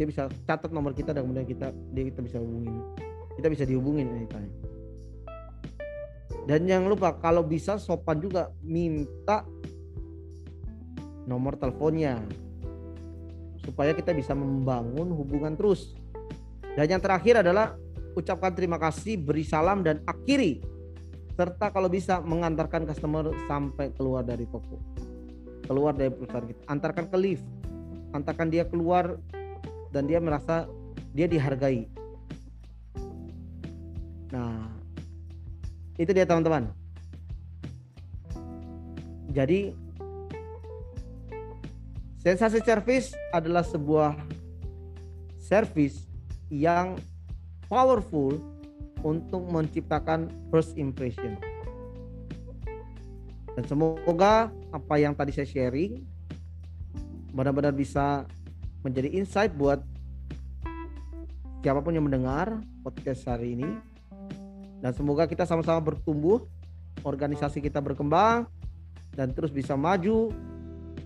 dia 0.00 0.08
bisa 0.08 0.32
catat 0.48 0.72
nomor 0.72 0.96
kita 0.96 1.12
dan 1.12 1.28
kemudian 1.28 1.44
kita 1.44 1.76
dia 1.92 2.08
kita 2.08 2.24
bisa 2.24 2.40
hubungin. 2.40 2.80
Kita 3.36 3.52
bisa 3.52 3.68
dihubungin 3.68 4.08
anytime. 4.16 4.48
Dan 6.48 6.64
jangan 6.64 6.88
lupa 6.88 7.20
kalau 7.20 7.44
bisa 7.44 7.76
sopan 7.76 8.16
juga 8.16 8.48
minta 8.64 9.44
nomor 11.28 11.60
teleponnya 11.60 12.16
supaya 13.60 13.92
kita 13.92 14.16
bisa 14.16 14.32
membangun 14.32 15.12
hubungan 15.12 15.52
terus. 15.52 15.92
Dan 16.80 16.96
yang 16.96 17.02
terakhir 17.02 17.44
adalah 17.44 17.76
ucapkan 18.16 18.56
terima 18.56 18.80
kasih, 18.80 19.20
beri 19.20 19.44
salam 19.44 19.84
dan 19.84 20.00
akhiri 20.08 20.64
serta 21.36 21.72
kalau 21.72 21.88
bisa 21.88 22.20
mengantarkan 22.20 22.84
customer 22.84 23.32
sampai 23.48 23.96
keluar 23.96 24.20
dari 24.20 24.44
toko 24.44 24.76
keluar 25.70 25.94
dari 25.94 26.10
perusahaan 26.10 26.42
kita. 26.50 26.66
Antarkan 26.66 27.06
ke 27.06 27.14
lift. 27.14 27.46
Antarkan 28.10 28.50
dia 28.50 28.66
keluar 28.66 29.14
dan 29.94 30.10
dia 30.10 30.18
merasa 30.18 30.66
dia 31.14 31.30
dihargai. 31.30 31.86
Nah 34.34 34.66
itu 35.94 36.10
dia 36.10 36.26
teman-teman. 36.26 36.66
Jadi 39.30 39.70
sensasi 42.18 42.58
service 42.66 43.14
adalah 43.30 43.62
sebuah 43.62 44.18
service 45.38 46.10
yang 46.50 46.98
powerful 47.70 48.34
untuk 49.06 49.46
menciptakan 49.46 50.34
first 50.50 50.74
impression. 50.74 51.38
Dan 53.54 53.62
semoga 53.70 54.50
apa 54.70 54.94
yang 54.98 55.14
tadi 55.14 55.34
saya 55.34 55.46
sharing 55.46 56.02
benar-benar 57.30 57.74
bisa 57.74 58.26
menjadi 58.82 59.10
insight 59.14 59.54
buat 59.54 59.82
siapa 61.60 61.84
pun 61.84 61.92
yang 61.94 62.06
mendengar 62.06 62.58
podcast 62.82 63.28
hari 63.28 63.54
ini. 63.54 63.68
Dan 64.80 64.96
semoga 64.96 65.28
kita 65.28 65.44
sama-sama 65.44 65.92
bertumbuh 65.92 66.48
organisasi 67.04 67.60
kita 67.60 67.84
berkembang 67.84 68.48
dan 69.12 69.36
terus 69.36 69.52
bisa 69.52 69.76
maju 69.76 70.32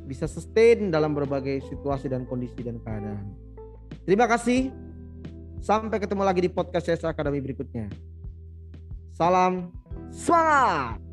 bisa 0.05 0.29
sustain 0.29 0.93
dalam 0.93 1.17
berbagai 1.17 1.65
situasi 1.67 2.13
dan 2.13 2.29
kondisi 2.29 2.61
dan 2.61 2.79
keadaan. 2.85 3.25
Terima 4.05 4.29
kasih. 4.29 4.69
Sampai 5.65 5.97
ketemu 5.97 6.23
lagi 6.29 6.45
di 6.45 6.51
podcast 6.53 6.93
saya 6.93 7.09
Akademi 7.09 7.41
berikutnya. 7.41 7.89
Salam 9.17 9.73
semangat 10.13 11.04